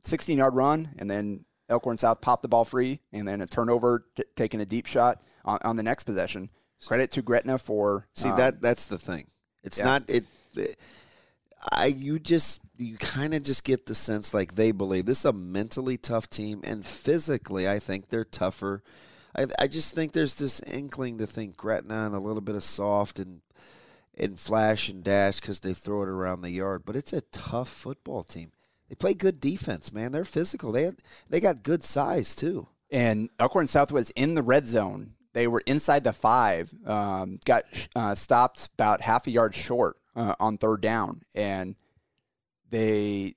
16 0.03 0.37
yard 0.37 0.55
run, 0.55 0.89
and 0.99 1.09
then 1.09 1.45
Elkhorn 1.69 1.97
South 1.97 2.21
popped 2.21 2.41
the 2.41 2.49
ball 2.49 2.65
free, 2.65 2.99
and 3.11 3.27
then 3.27 3.41
a 3.41 3.47
turnover, 3.47 4.05
t- 4.15 4.23
taking 4.35 4.61
a 4.61 4.65
deep 4.65 4.85
shot 4.85 5.21
on, 5.45 5.59
on 5.63 5.75
the 5.75 5.83
next 5.83 6.03
possession. 6.03 6.49
Credit 6.85 7.09
to 7.11 7.21
Gretna 7.21 7.57
for 7.57 8.07
See 8.13 8.29
um, 8.29 8.37
that 8.37 8.61
that's 8.61 8.87
the 8.87 8.97
thing. 8.97 9.27
It's 9.63 9.79
yeah. 9.79 9.85
not 9.85 10.09
it. 10.09 10.25
I 11.71 11.85
you 11.85 12.19
just 12.19 12.61
you 12.77 12.97
kind 12.97 13.33
of 13.33 13.43
just 13.43 13.63
get 13.63 13.85
the 13.85 13.95
sense 13.95 14.33
like 14.33 14.55
they 14.55 14.71
believe 14.71 15.05
this 15.05 15.19
is 15.19 15.25
a 15.25 15.33
mentally 15.33 15.97
tough 15.97 16.29
team, 16.29 16.61
and 16.65 16.85
physically, 16.85 17.69
I 17.69 17.79
think 17.79 18.09
they're 18.09 18.25
tougher. 18.25 18.83
I 19.35 19.47
I 19.59 19.67
just 19.67 19.93
think 19.95 20.11
there's 20.11 20.35
this 20.35 20.59
inkling 20.61 21.17
to 21.17 21.27
think 21.27 21.57
Gretna 21.57 22.05
and 22.05 22.15
a 22.15 22.19
little 22.19 22.41
bit 22.41 22.55
of 22.55 22.63
soft 22.63 23.19
and 23.19 23.41
and 24.15 24.39
flash 24.39 24.89
and 24.89 25.03
dash 25.03 25.39
because 25.39 25.59
they 25.61 25.73
throw 25.73 26.03
it 26.03 26.09
around 26.09 26.41
the 26.41 26.51
yard, 26.51 26.83
but 26.85 26.95
it's 26.95 27.13
a 27.13 27.21
tough 27.31 27.69
football 27.69 28.23
team. 28.23 28.51
They 28.89 28.95
play 28.95 29.13
good 29.15 29.39
defense, 29.39 29.91
man. 29.91 30.11
They're 30.11 30.25
physical. 30.25 30.71
They 30.71 30.83
had, 30.83 30.97
they 31.29 31.39
got 31.39 31.63
good 31.63 31.83
size 31.83 32.35
too. 32.35 32.67
and 32.91 33.29
Elkhorn 33.39 33.67
South 33.67 33.91
was 33.91 34.11
in 34.11 34.35
the 34.35 34.43
red 34.43 34.67
zone. 34.67 35.13
They 35.33 35.47
were 35.47 35.63
inside 35.65 36.03
the 36.03 36.13
five, 36.13 36.71
um, 36.85 37.39
got 37.43 37.63
uh, 37.95 38.13
stopped 38.13 38.69
about 38.75 39.01
half 39.01 39.25
a 39.25 39.31
yard 39.31 39.55
short 39.55 39.97
uh, 40.15 40.35
on 40.39 40.59
third 40.59 40.81
down, 40.81 41.23
and 41.33 41.75
they 42.69 43.33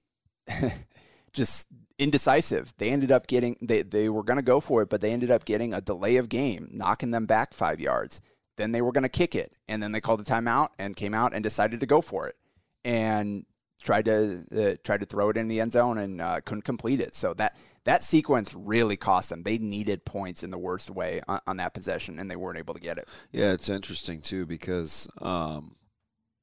just 1.33 1.69
indecisive. 1.99 2.75
They 2.79 2.91
ended 2.91 3.11
up 3.11 3.27
getting 3.27 3.57
they 3.61 3.83
they 3.83 4.09
were 4.09 4.23
going 4.23 4.39
to 4.39 4.43
go 4.43 4.61
for 4.61 4.83
it, 4.83 4.89
but 4.89 5.01
they 5.01 5.13
ended 5.13 5.31
up 5.31 5.45
getting 5.45 5.73
a 5.73 5.81
delay 5.81 6.17
of 6.17 6.29
game, 6.29 6.69
knocking 6.73 7.11
them 7.11 7.27
back 7.27 7.55
five 7.55 7.81
yards. 7.81 8.21
Then 8.57 8.73
they 8.73 8.83
were 8.83 8.93
going 8.93 9.03
to 9.03 9.09
kick 9.09 9.35
it, 9.35 9.53
and 9.69 9.83
then 9.83 9.93
they 9.93 10.01
called 10.01 10.21
the 10.21 10.31
timeout 10.31 10.69
and 10.79 10.97
came 10.97 11.15
out 11.15 11.35
and 11.35 11.43
decided 11.43 11.81
to 11.81 11.87
go 11.87 12.01
for 12.01 12.27
it, 12.27 12.37
and 12.85 13.45
tried 13.83 14.05
to 14.07 14.43
uh, 14.57 14.77
tried 14.83 15.01
to 15.01 15.07
throw 15.07 15.31
it 15.31 15.37
in 15.37 15.49
the 15.49 15.61
end 15.61 15.73
zone 15.73 15.99
and 15.99 16.21
uh, 16.21 16.41
couldn't 16.45 16.63
complete 16.63 17.01
it. 17.01 17.15
So 17.15 17.35
that 17.35 17.57
that 17.85 18.03
sequence 18.03 18.53
really 18.55 18.97
cost 18.97 19.31
them. 19.31 19.43
They 19.43 19.59
needed 19.59 20.05
points 20.05 20.43
in 20.43 20.51
the 20.51 20.59
worst 20.59 20.91
way 20.91 21.21
on, 21.29 21.41
on 21.47 21.57
that 21.59 21.73
possession, 21.73 22.19
and 22.19 22.31
they 22.31 22.37
weren't 22.37 22.59
able 22.59 22.75
to 22.75 22.81
get 22.81 22.99
it. 22.99 23.09
Yeah, 23.33 23.53
it's 23.53 23.69
interesting 23.69 24.21
too 24.21 24.45
because, 24.45 25.09
um, 25.21 25.77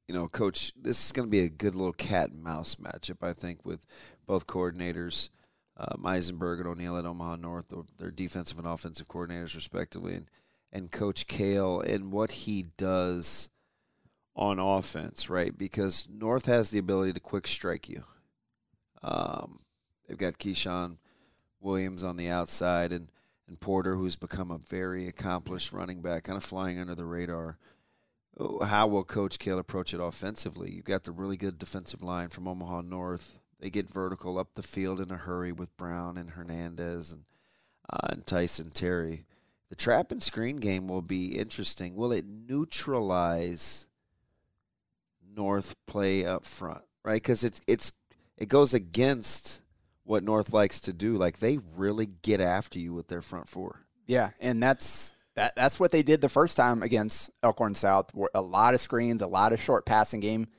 you 0.08 0.16
know, 0.16 0.28
coach, 0.28 0.72
this 0.82 1.06
is 1.06 1.12
going 1.12 1.28
to 1.28 1.32
be 1.32 1.42
a 1.42 1.50
good 1.50 1.76
little 1.76 1.94
cat 1.94 2.32
and 2.32 2.42
mouse 2.42 2.76
matchup. 2.76 3.18
I 3.22 3.34
think 3.34 3.66
with 3.66 3.86
both 4.26 4.48
coordinators, 4.48 5.30
um, 5.78 6.06
Eisenberg 6.06 6.60
and 6.60 6.68
O'Neill 6.68 6.98
at 6.98 7.06
Omaha 7.06 7.38
North, 7.38 7.70
their- 7.70 7.84
their 7.98 8.12
defensive 8.12 8.60
and 8.60 8.68
offensive 8.68 9.08
coordinators 9.08 9.56
respectively, 9.56 10.16
and 10.16 10.30
and 10.76 10.92
Coach 10.92 11.28
Kale 11.28 11.82
and 11.82 12.12
what 12.12 12.32
he 12.32 12.64
does 12.78 13.50
on 14.36 14.58
offense, 14.58 15.30
right? 15.30 15.56
Because 15.56 16.08
North 16.12 16.48
has 16.48 16.72
the 16.72 16.80
ability 16.80 17.14
to 17.14 17.20
quick 17.20 17.46
strike 17.48 17.88
you. 17.88 18.04
Um, 19.04 19.60
they've 20.08 20.18
got 20.18 20.40
Keyshawn 20.40 20.98
Williams 21.62 22.04
on 22.04 22.18
the 22.18 22.28
outside 22.28 22.92
and, 22.92 23.10
and 23.48 23.60
Porter, 23.60 23.96
who's 23.96 24.16
become 24.16 24.50
a 24.50 24.58
very 24.58 25.08
accomplished 25.08 25.72
running 25.72 26.02
back, 26.02 26.24
kind 26.24 26.38
of 26.38 26.44
flying 26.44 26.80
under 26.80 26.96
the 26.96 27.06
radar. 27.06 27.60
Oh, 28.40 28.66
How 28.66 28.88
will 28.88 29.04
Coach 29.04 29.38
Kale 29.38 29.60
approach 29.60 29.94
it 29.94 30.00
offensively? 30.00 30.72
You've 30.72 30.86
got 30.86 31.04
the 31.04 31.12
really 31.12 31.38
good 31.38 31.60
defensive 31.60 32.02
line 32.02 32.30
from 32.30 32.48
Omaha 32.48 32.82
North. 32.82 33.38
They 33.64 33.70
get 33.70 33.90
vertical 33.90 34.38
up 34.38 34.56
the 34.56 34.62
field 34.62 35.00
in 35.00 35.10
a 35.10 35.16
hurry 35.16 35.54
with 35.54 35.78
Brown 35.78 36.18
and 36.18 36.32
Hernandez 36.32 37.14
and, 37.14 37.24
uh, 37.90 38.10
and 38.10 38.28
Tyson 38.28 38.72
Terry. 38.72 39.24
The 39.70 39.78
trap 39.78 40.12
and 40.12 40.22
screen 40.22 40.58
game 40.58 40.90
will 40.90 41.02
be 41.02 41.38
interesting. 41.40 41.96
Will 41.96 42.12
it 42.12 42.26
neutralize 42.28 43.88
North 45.34 45.78
play 45.88 46.26
up 46.26 46.44
front, 46.44 46.82
right? 47.06 47.22
Because 47.22 47.46
it's 47.46 47.62
it's 47.66 47.94
it 48.38 48.50
goes 48.50 48.74
against 48.74 49.62
what 50.04 50.26
North 50.26 50.52
likes 50.52 50.82
to 50.82 50.92
do. 50.92 51.16
Like 51.16 51.40
they 51.40 51.60
really 51.78 52.08
get 52.22 52.42
after 52.42 52.80
you 52.80 52.94
with 52.94 53.08
their 53.08 53.22
front 53.22 53.48
four. 53.48 53.86
Yeah, 54.08 54.32
and 54.42 54.62
that's 54.62 55.14
that. 55.36 55.56
That's 55.56 55.80
what 55.80 55.92
they 55.92 56.04
did 56.04 56.20
the 56.20 56.28
first 56.28 56.58
time 56.58 56.84
against 56.84 57.32
Elkhorn 57.42 57.76
South. 57.76 58.12
A 58.36 58.42
lot 58.42 58.74
of 58.74 58.82
screens, 58.82 59.22
a 59.22 59.28
lot 59.28 59.54
of 59.54 59.62
short 59.62 59.86
passing 59.86 60.20
game. 60.20 60.50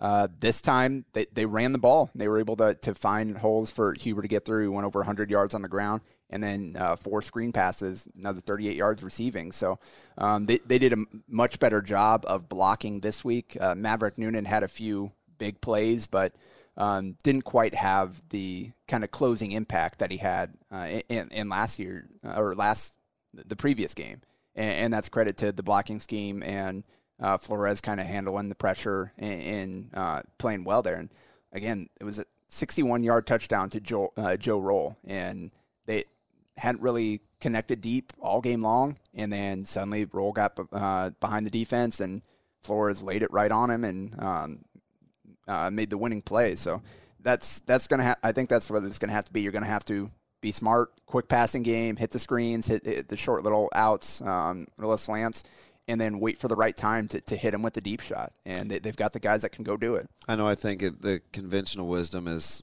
Uh, 0.00 0.28
this 0.38 0.62
time 0.62 1.04
they, 1.12 1.26
they 1.32 1.44
ran 1.44 1.72
the 1.72 1.78
ball. 1.78 2.10
They 2.14 2.26
were 2.26 2.38
able 2.38 2.56
to, 2.56 2.74
to 2.74 2.94
find 2.94 3.36
holes 3.36 3.70
for 3.70 3.94
Huber 3.94 4.22
to 4.22 4.28
get 4.28 4.44
through. 4.44 4.62
He 4.62 4.68
went 4.68 4.86
over 4.86 5.00
100 5.00 5.30
yards 5.30 5.54
on 5.54 5.62
the 5.62 5.68
ground, 5.68 6.00
and 6.30 6.42
then 6.42 6.76
uh, 6.78 6.96
four 6.96 7.20
screen 7.20 7.52
passes, 7.52 8.08
another 8.16 8.40
38 8.40 8.76
yards 8.76 9.02
receiving. 9.02 9.52
So 9.52 9.78
um, 10.16 10.46
they, 10.46 10.58
they 10.64 10.78
did 10.78 10.94
a 10.94 11.04
much 11.28 11.58
better 11.58 11.82
job 11.82 12.24
of 12.26 12.48
blocking 12.48 13.00
this 13.00 13.24
week. 13.24 13.58
Uh, 13.60 13.74
Maverick 13.74 14.16
Noonan 14.16 14.46
had 14.46 14.62
a 14.62 14.68
few 14.68 15.12
big 15.36 15.60
plays, 15.60 16.06
but 16.06 16.34
um, 16.76 17.16
didn't 17.22 17.42
quite 17.42 17.74
have 17.74 18.26
the 18.30 18.70
kind 18.88 19.04
of 19.04 19.10
closing 19.10 19.52
impact 19.52 19.98
that 19.98 20.10
he 20.10 20.16
had 20.16 20.54
uh, 20.72 21.00
in, 21.08 21.28
in 21.30 21.48
last 21.50 21.78
year 21.78 22.08
uh, 22.24 22.40
or 22.40 22.54
last 22.54 22.94
the 23.34 23.56
previous 23.56 23.92
game, 23.92 24.22
and, 24.54 24.74
and 24.74 24.92
that's 24.92 25.10
credit 25.10 25.36
to 25.38 25.52
the 25.52 25.62
blocking 25.62 26.00
scheme 26.00 26.42
and 26.42 26.84
uh, 27.20 27.36
Flores 27.36 27.80
kind 27.80 28.00
of 28.00 28.06
handling 28.06 28.48
the 28.48 28.54
pressure 28.54 29.12
and, 29.18 29.42
and 29.42 29.90
uh, 29.94 30.22
playing 30.38 30.64
well 30.64 30.82
there. 30.82 30.96
And 30.96 31.10
again, 31.52 31.88
it 32.00 32.04
was 32.04 32.18
a 32.18 32.24
61 32.48 33.02
yard 33.02 33.26
touchdown 33.26 33.70
to 33.70 33.80
Joe 33.80 34.12
uh, 34.16 34.36
Joe 34.36 34.58
Roll, 34.58 34.96
and 35.06 35.50
they 35.86 36.04
hadn't 36.56 36.82
really 36.82 37.20
connected 37.40 37.80
deep 37.80 38.12
all 38.20 38.40
game 38.40 38.60
long, 38.60 38.98
and 39.14 39.32
then 39.32 39.64
suddenly 39.64 40.04
Roll 40.04 40.32
got 40.32 40.58
uh, 40.72 41.10
behind 41.20 41.46
the 41.46 41.50
defense 41.50 42.00
and 42.00 42.22
Flores 42.62 43.02
laid 43.02 43.22
it 43.22 43.32
right 43.32 43.50
on 43.50 43.70
him 43.70 43.84
and 43.84 44.22
um, 44.22 44.64
uh, 45.48 45.70
made 45.70 45.90
the 45.90 45.98
winning 45.98 46.22
play. 46.22 46.54
So 46.56 46.82
that's 47.20 47.60
that's 47.60 47.86
gonna. 47.86 48.16
I 48.22 48.32
think 48.32 48.48
that's 48.48 48.70
what 48.70 48.84
it's 48.84 48.98
gonna 48.98 49.12
have 49.12 49.24
to 49.24 49.32
be. 49.32 49.40
You're 49.40 49.52
gonna 49.52 49.66
have 49.66 49.84
to 49.86 50.10
be 50.40 50.52
smart, 50.52 50.90
quick 51.06 51.28
passing 51.28 51.62
game, 51.62 51.96
hit 51.96 52.10
the 52.10 52.18
screens, 52.18 52.66
hit, 52.66 52.86
hit 52.86 53.08
the 53.08 53.16
short 53.16 53.42
little 53.44 53.68
outs, 53.74 54.22
um, 54.22 54.66
little 54.78 54.96
slants, 54.96 55.44
and 55.90 56.00
then 56.00 56.20
wait 56.20 56.38
for 56.38 56.48
the 56.48 56.56
right 56.56 56.76
time 56.76 57.08
to, 57.08 57.20
to 57.20 57.36
hit 57.36 57.50
them 57.50 57.62
with 57.62 57.74
the 57.74 57.80
deep 57.80 58.00
shot. 58.00 58.32
And 58.46 58.70
they, 58.70 58.78
they've 58.78 58.96
got 58.96 59.12
the 59.12 59.20
guys 59.20 59.42
that 59.42 59.50
can 59.50 59.64
go 59.64 59.76
do 59.76 59.94
it. 59.96 60.08
I 60.28 60.36
know. 60.36 60.46
I 60.48 60.54
think 60.54 60.82
it, 60.82 61.02
the 61.02 61.20
conventional 61.32 61.86
wisdom 61.88 62.26
is, 62.28 62.62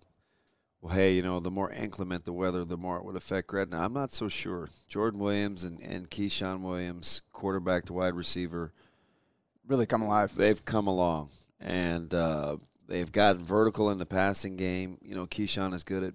well, 0.82 0.94
hey, 0.96 1.14
you 1.14 1.22
know, 1.22 1.40
the 1.40 1.52
more 1.52 1.72
inclement 1.72 2.26
the 2.26 2.34
weather, 2.34 2.64
the 2.64 2.78
more 2.78 2.98
it 2.98 3.06
would 3.06 3.16
affect 3.16 3.48
Gretna. 3.48 3.80
I'm 3.80 3.94
not 3.94 4.12
so 4.12 4.30
sure. 4.30 4.70
Jordan 4.88 5.20
Williams 5.20 5.64
and, 5.64 5.80
and 5.82 6.10
Keyshawn 6.10 6.62
Williams, 6.62 7.22
quarterback 7.34 7.86
to 7.86 7.94
wide 7.94 8.14
receiver, 8.16 8.72
Really 9.68 9.86
come 9.86 10.02
alive. 10.02 10.34
they've 10.36 10.64
come 10.64 10.88
along. 10.88 11.30
and 11.60 12.14
uh, 12.14 12.56
they've 12.88 13.12
gotten 13.12 13.44
vertical 13.44 13.90
in 13.90 13.98
the 13.98 14.06
passing 14.06 14.56
game. 14.56 14.98
You 15.02 15.16
know, 15.16 15.28
Keyshawn 15.28 15.74
is 15.74 15.84
good 15.84 16.04
at 16.04 16.14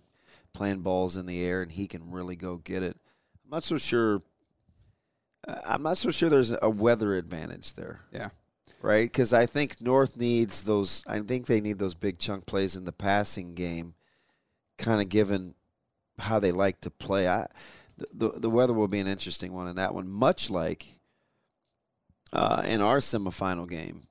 playing 0.54 0.80
balls 0.80 1.16
in 1.18 1.26
the 1.26 1.44
air, 1.44 1.60
and 1.62 1.70
he 1.72 1.86
can 1.86 2.10
really 2.10 2.36
go 2.36 2.56
get 2.56 2.82
it. 2.82 2.96
I'm 3.44 3.50
not 3.50 3.64
so 3.64 3.76
sure. 3.76 4.22
I'm 5.46 5.82
not 5.82 5.98
so 5.98 6.10
sure 6.10 6.28
there's 6.28 6.54
a 6.62 6.70
weather 6.70 7.16
advantage 7.16 7.74
there. 7.74 8.02
Yeah. 8.12 8.30
Right? 8.80 9.10
Because 9.10 9.32
I 9.32 9.46
think 9.46 9.80
North 9.80 10.16
needs 10.16 10.62
those. 10.62 11.02
I 11.06 11.20
think 11.20 11.46
they 11.46 11.60
need 11.60 11.78
those 11.78 11.94
big 11.94 12.18
chunk 12.18 12.46
plays 12.46 12.76
in 12.76 12.84
the 12.84 12.92
passing 12.92 13.54
game, 13.54 13.94
kind 14.78 15.00
of 15.00 15.08
given 15.08 15.54
how 16.18 16.38
they 16.38 16.52
like 16.52 16.80
to 16.82 16.90
play. 16.90 17.28
I, 17.28 17.46
the, 17.96 18.06
the, 18.12 18.40
the 18.40 18.50
weather 18.50 18.72
will 18.72 18.88
be 18.88 19.00
an 19.00 19.06
interesting 19.06 19.52
one 19.52 19.68
in 19.68 19.76
that 19.76 19.94
one, 19.94 20.08
much 20.08 20.50
like 20.50 20.98
uh, 22.32 22.62
in 22.66 22.80
our 22.80 22.98
semifinal 22.98 23.68
game. 23.68 24.02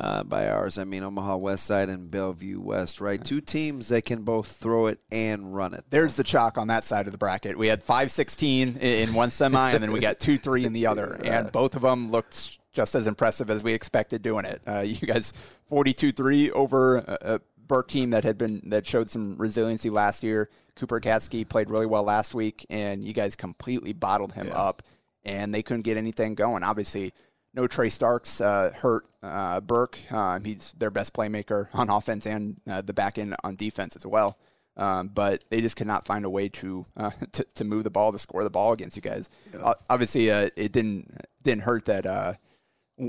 Uh, 0.00 0.22
by 0.24 0.48
ours, 0.48 0.78
I 0.78 0.84
mean 0.84 1.02
Omaha 1.02 1.36
West 1.36 1.66
Side 1.66 1.90
and 1.90 2.10
Bellevue 2.10 2.58
West, 2.58 3.02
right? 3.02 3.22
Two 3.22 3.42
teams 3.42 3.88
that 3.88 4.06
can 4.06 4.22
both 4.22 4.46
throw 4.46 4.86
it 4.86 4.98
and 5.12 5.54
run 5.54 5.74
it. 5.74 5.84
There's 5.90 6.16
the 6.16 6.24
chalk 6.24 6.56
on 6.56 6.68
that 6.68 6.84
side 6.86 7.04
of 7.04 7.12
the 7.12 7.18
bracket. 7.18 7.58
We 7.58 7.66
had 7.66 7.84
5-16 7.84 8.80
in 8.80 9.12
one 9.12 9.30
semi, 9.30 9.72
and 9.72 9.82
then 9.82 9.92
we 9.92 10.00
got 10.00 10.16
2-3 10.18 10.64
in 10.64 10.72
the 10.72 10.86
other, 10.86 11.20
and 11.24 11.52
both 11.52 11.76
of 11.76 11.82
them 11.82 12.10
looked 12.10 12.58
just 12.72 12.94
as 12.94 13.06
impressive 13.06 13.50
as 13.50 13.62
we 13.62 13.74
expected 13.74 14.22
doing 14.22 14.46
it. 14.46 14.62
Uh, 14.66 14.80
you 14.80 15.06
guys 15.06 15.34
42-3 15.70 16.50
over 16.52 16.96
a, 16.98 17.40
Burke 17.66 17.86
team 17.88 18.10
that 18.10 18.24
had 18.24 18.36
been 18.36 18.62
that 18.70 18.84
showed 18.84 19.08
some 19.10 19.36
resiliency 19.36 19.90
last 19.90 20.24
year. 20.24 20.48
Cooper 20.74 20.98
Katski 20.98 21.48
played 21.48 21.70
really 21.70 21.86
well 21.86 22.02
last 22.02 22.34
week, 22.34 22.66
and 22.68 23.04
you 23.04 23.12
guys 23.12 23.36
completely 23.36 23.92
bottled 23.92 24.32
him 24.32 24.48
Yeah. 24.48 24.54
up, 24.54 24.82
and 25.24 25.54
they 25.54 25.62
couldn't 25.62 25.82
get 25.82 25.96
anything 25.96 26.34
going. 26.34 26.64
Obviously, 26.64 27.12
no 27.54 27.66
Trey 27.66 27.88
Starks 27.88 28.40
uh, 28.40 28.72
hurt 28.74 29.06
uh, 29.22 29.60
Burke. 29.60 29.98
Uh, 30.10 30.40
he's 30.40 30.72
their 30.78 30.90
best 30.90 31.12
playmaker 31.12 31.68
on 31.74 31.90
offense 31.90 32.26
and 32.26 32.60
uh, 32.68 32.80
the 32.80 32.94
back 32.94 33.18
end 33.18 33.34
on 33.44 33.56
defense 33.56 33.96
as 33.96 34.06
well. 34.06 34.38
Um, 34.76 35.08
but 35.08 35.44
they 35.50 35.60
just 35.60 35.76
could 35.76 35.86
not 35.86 36.06
find 36.06 36.24
a 36.24 36.30
way 36.30 36.48
to, 36.48 36.86
uh, 36.96 37.10
to 37.32 37.44
to 37.54 37.64
move 37.64 37.84
the 37.84 37.90
ball 37.90 38.12
to 38.12 38.18
score 38.18 38.44
the 38.44 38.50
ball 38.50 38.72
against 38.72 38.96
you 38.96 39.02
guys. 39.02 39.28
Uh, 39.58 39.74
obviously, 39.88 40.30
uh, 40.30 40.50
it 40.56 40.72
didn't 40.72 41.12
didn't 41.42 41.62
hurt 41.62 41.84
that 41.86 42.06
uh, 42.06 42.34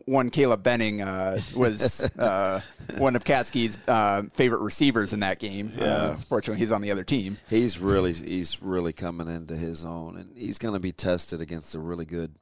one 0.06 0.30
Caleb 0.30 0.63
Benning 0.63 1.01
uh, 1.01 1.39
was 1.56 2.04
uh, 2.17 2.62
one 2.97 3.15
of 3.15 3.23
Katski's 3.23 3.77
uh, 3.88 4.23
favorite 4.34 4.62
receivers 4.62 5.13
in 5.13 5.19
that 5.21 5.39
game. 5.39 5.73
Uh, 5.80 6.15
fortunately, 6.15 6.60
he's 6.60 6.71
on 6.71 6.82
the 6.82 6.91
other 6.91 7.04
team. 7.04 7.38
He's 7.49 7.80
really 7.80 8.13
he's 8.13 8.62
really 8.62 8.93
coming 8.93 9.27
into 9.27 9.56
his 9.56 9.84
own, 9.86 10.17
and 10.17 10.38
he's 10.38 10.58
going 10.58 10.73
to 10.73 10.80
be 10.80 10.91
tested 10.91 11.41
against 11.41 11.75
a 11.75 11.80
really 11.80 12.06
good 12.06 12.36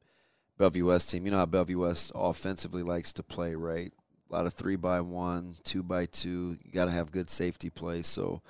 Bellevue 0.60 0.86
West 0.86 1.10
team. 1.10 1.26
You 1.26 1.32
know 1.32 1.38
how 1.38 1.46
Bellevue 1.46 1.80
West 1.80 2.12
offensively 2.14 2.84
likes 2.84 3.14
to 3.14 3.24
play, 3.24 3.56
right? 3.56 3.94
A 4.30 4.34
lot 4.34 4.46
of 4.46 4.54
three 4.54 4.76
by 4.76 5.00
one, 5.00 5.56
two 5.64 5.82
by 5.82 6.06
two. 6.06 6.58
You 6.64 6.72
got 6.74 6.86
to 6.86 6.92
have 6.92 7.14
good 7.14 7.30
safety 7.30 7.70
play. 7.70 8.02
So 8.02 8.42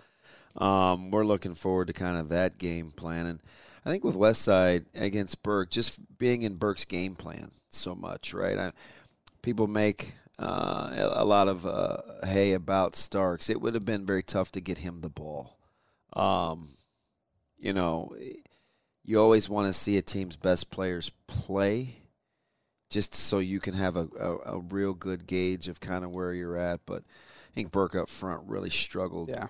um, 0.57 1.11
we're 1.11 1.23
looking 1.23 1.53
forward 1.53 1.87
to 1.87 1.93
kind 1.93 2.17
of 2.17 2.29
that 2.29 2.57
game 2.57 2.89
plan. 2.89 3.27
And 3.27 3.39
I 3.85 3.91
think 3.91 4.03
with 4.03 4.15
West 4.15 4.41
Side 4.41 4.85
against 4.95 5.43
Burke, 5.43 5.69
just 5.69 6.17
being 6.17 6.41
in 6.41 6.55
Burke's 6.55 6.83
game 6.83 7.15
plan 7.15 7.51
so 7.69 7.93
much, 7.93 8.33
right? 8.33 8.57
I, 8.57 8.71
people 9.43 9.67
make 9.67 10.13
uh, 10.39 11.11
a 11.13 11.23
lot 11.23 11.47
of 11.47 11.63
uh, 11.63 11.97
hay 12.25 12.53
about 12.53 12.95
Starks. 12.95 13.51
It 13.51 13.61
would 13.61 13.75
have 13.75 13.85
been 13.85 14.05
very 14.05 14.23
tough 14.23 14.51
to 14.53 14.61
get 14.61 14.79
him 14.79 15.01
the 15.01 15.09
ball. 15.09 15.59
Um, 16.13 16.69
you 17.59 17.71
know, 17.71 18.15
you 19.09 19.19
always 19.19 19.49
want 19.49 19.65
to 19.67 19.73
see 19.73 19.97
a 19.97 20.01
team's 20.03 20.35
best 20.35 20.69
players 20.69 21.11
play, 21.27 21.95
just 22.91 23.15
so 23.15 23.39
you 23.39 23.59
can 23.59 23.73
have 23.73 23.97
a, 23.97 24.07
a, 24.19 24.37
a 24.55 24.59
real 24.59 24.93
good 24.93 25.25
gauge 25.25 25.67
of 25.67 25.79
kind 25.79 26.03
of 26.03 26.11
where 26.15 26.31
you're 26.33 26.57
at. 26.57 26.81
But 26.85 27.01
I 27.01 27.53
think 27.55 27.71
Burke 27.71 27.95
up 27.95 28.07
front 28.07 28.43
really 28.47 28.69
struggled 28.69 29.29
Yeah. 29.29 29.47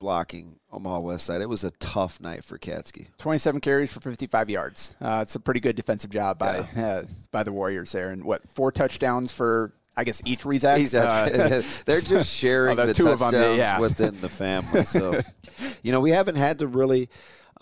blocking 0.00 0.56
Omaha 0.72 1.00
West 1.00 1.26
Side. 1.26 1.40
It 1.42 1.48
was 1.48 1.64
a 1.64 1.72
tough 1.72 2.20
night 2.20 2.44
for 2.44 2.58
Katsky. 2.58 3.08
27 3.18 3.60
carries 3.60 3.92
for 3.92 4.00
55 4.00 4.48
yards. 4.50 4.94
Uh, 5.00 5.18
it's 5.22 5.34
a 5.34 5.40
pretty 5.40 5.60
good 5.60 5.74
defensive 5.76 6.10
job 6.10 6.38
by 6.38 6.58
uh, 6.76 7.02
by 7.32 7.42
the 7.42 7.52
Warriors 7.52 7.90
there, 7.92 8.10
and 8.10 8.24
what 8.24 8.48
four 8.48 8.70
touchdowns 8.70 9.32
for 9.32 9.72
I 9.96 10.04
guess 10.04 10.22
each 10.24 10.44
Rezak. 10.44 10.78
He's 10.78 10.94
Uh, 10.94 11.62
they're 11.86 12.00
just 12.00 12.32
sharing 12.34 12.78
Oh, 12.78 12.82
the 12.86 12.92
the 12.92 12.94
two 12.94 13.08
of 13.08 13.18
them, 13.18 13.30
touchdowns 13.32 13.58
yeah. 13.58 13.78
within 13.80 14.20
the 14.20 14.28
family. 14.28 14.84
So, 14.84 15.20
you 15.82 15.92
know, 15.92 16.00
we 16.00 16.10
haven't 16.10 16.36
had 16.36 16.60
to 16.60 16.66
really, 16.66 17.08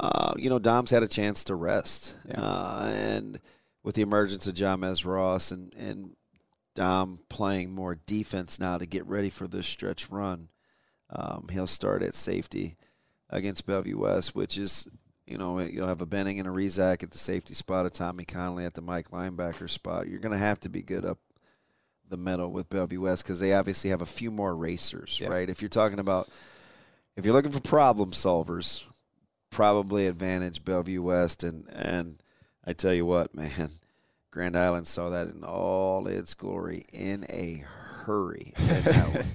uh, 0.00 0.32
you 0.36 0.48
know, 0.48 0.58
Dom's 0.58 0.90
had 0.90 1.02
a 1.02 1.08
chance 1.08 1.44
to 1.44 1.54
rest, 1.54 2.16
uh, 2.34 2.90
and 2.92 3.38
with 3.82 3.94
the 3.94 4.02
emergence 4.02 4.46
of 4.46 4.54
Jamez 4.54 5.04
Ross 5.04 5.50
and 5.50 5.74
and 5.74 6.16
Dom 6.74 7.20
playing 7.28 7.72
more 7.74 7.94
defense 8.06 8.58
now 8.58 8.78
to 8.78 8.86
get 8.86 9.06
ready 9.06 9.28
for 9.30 9.46
this 9.46 9.66
stretch 9.66 10.08
run, 10.10 10.48
um, 11.10 11.48
he'll 11.52 11.66
start 11.66 12.02
at 12.02 12.14
safety 12.14 12.76
against 13.28 13.66
Bellevue 13.66 13.98
West, 13.98 14.34
which 14.34 14.56
is. 14.58 14.88
You 15.26 15.38
know, 15.38 15.60
you'll 15.60 15.86
have 15.86 16.00
a 16.02 16.06
Benning 16.06 16.40
and 16.40 16.48
a 16.48 16.50
Rezak 16.50 17.04
at 17.04 17.12
the 17.12 17.18
safety 17.18 17.54
spot, 17.54 17.86
a 17.86 17.90
Tommy 17.90 18.24
Conley 18.24 18.64
at 18.64 18.74
the 18.74 18.80
Mike 18.80 19.12
linebacker 19.12 19.70
spot. 19.70 20.08
You're 20.08 20.18
going 20.18 20.32
to 20.32 20.38
have 20.38 20.58
to 20.60 20.68
be 20.68 20.82
good 20.82 21.04
up 21.04 21.18
the 22.08 22.16
middle 22.16 22.50
with 22.50 22.68
Bellevue 22.68 23.02
West 23.02 23.22
because 23.22 23.38
they 23.38 23.52
obviously 23.52 23.90
have 23.90 24.02
a 24.02 24.06
few 24.06 24.32
more 24.32 24.56
racers, 24.56 25.20
Yeah. 25.22 25.28
right? 25.28 25.48
If 25.48 25.62
you're 25.62 25.68
talking 25.68 26.00
about, 26.00 26.28
if 27.14 27.24
you're 27.24 27.32
looking 27.32 27.52
for 27.52 27.60
problem 27.60 28.10
solvers, 28.10 28.84
probably 29.50 30.06
advantage 30.06 30.64
Bellevue 30.64 31.02
West, 31.02 31.44
and 31.44 31.68
and 31.72 32.22
I 32.64 32.72
tell 32.72 32.94
you 32.94 33.06
what, 33.06 33.34
man, 33.34 33.70
Grand 34.30 34.56
Island 34.56 34.86
saw 34.86 35.10
that 35.10 35.28
in 35.28 35.44
all 35.44 36.06
its 36.06 36.34
glory 36.34 36.84
in 36.92 37.26
a 37.28 37.64
hurry. 37.66 38.52
that 38.58 39.26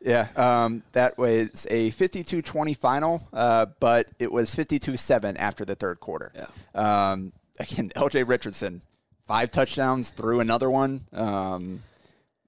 yeah, 0.00 0.28
um, 0.36 0.82
that 0.92 1.18
was 1.18 1.66
a 1.70 1.90
52-20 1.90 2.76
final, 2.76 3.28
uh, 3.32 3.66
but 3.80 4.08
it 4.18 4.32
was 4.32 4.54
52-7 4.54 5.36
after 5.38 5.64
the 5.64 5.74
third 5.74 6.00
quarter. 6.00 6.32
Yeah. 6.34 7.10
Um, 7.12 7.32
again, 7.58 7.90
L.J. 7.96 8.24
Richardson, 8.24 8.82
five 9.26 9.50
touchdowns, 9.50 10.10
threw 10.10 10.40
another 10.40 10.70
one. 10.70 11.02
Um, 11.12 11.82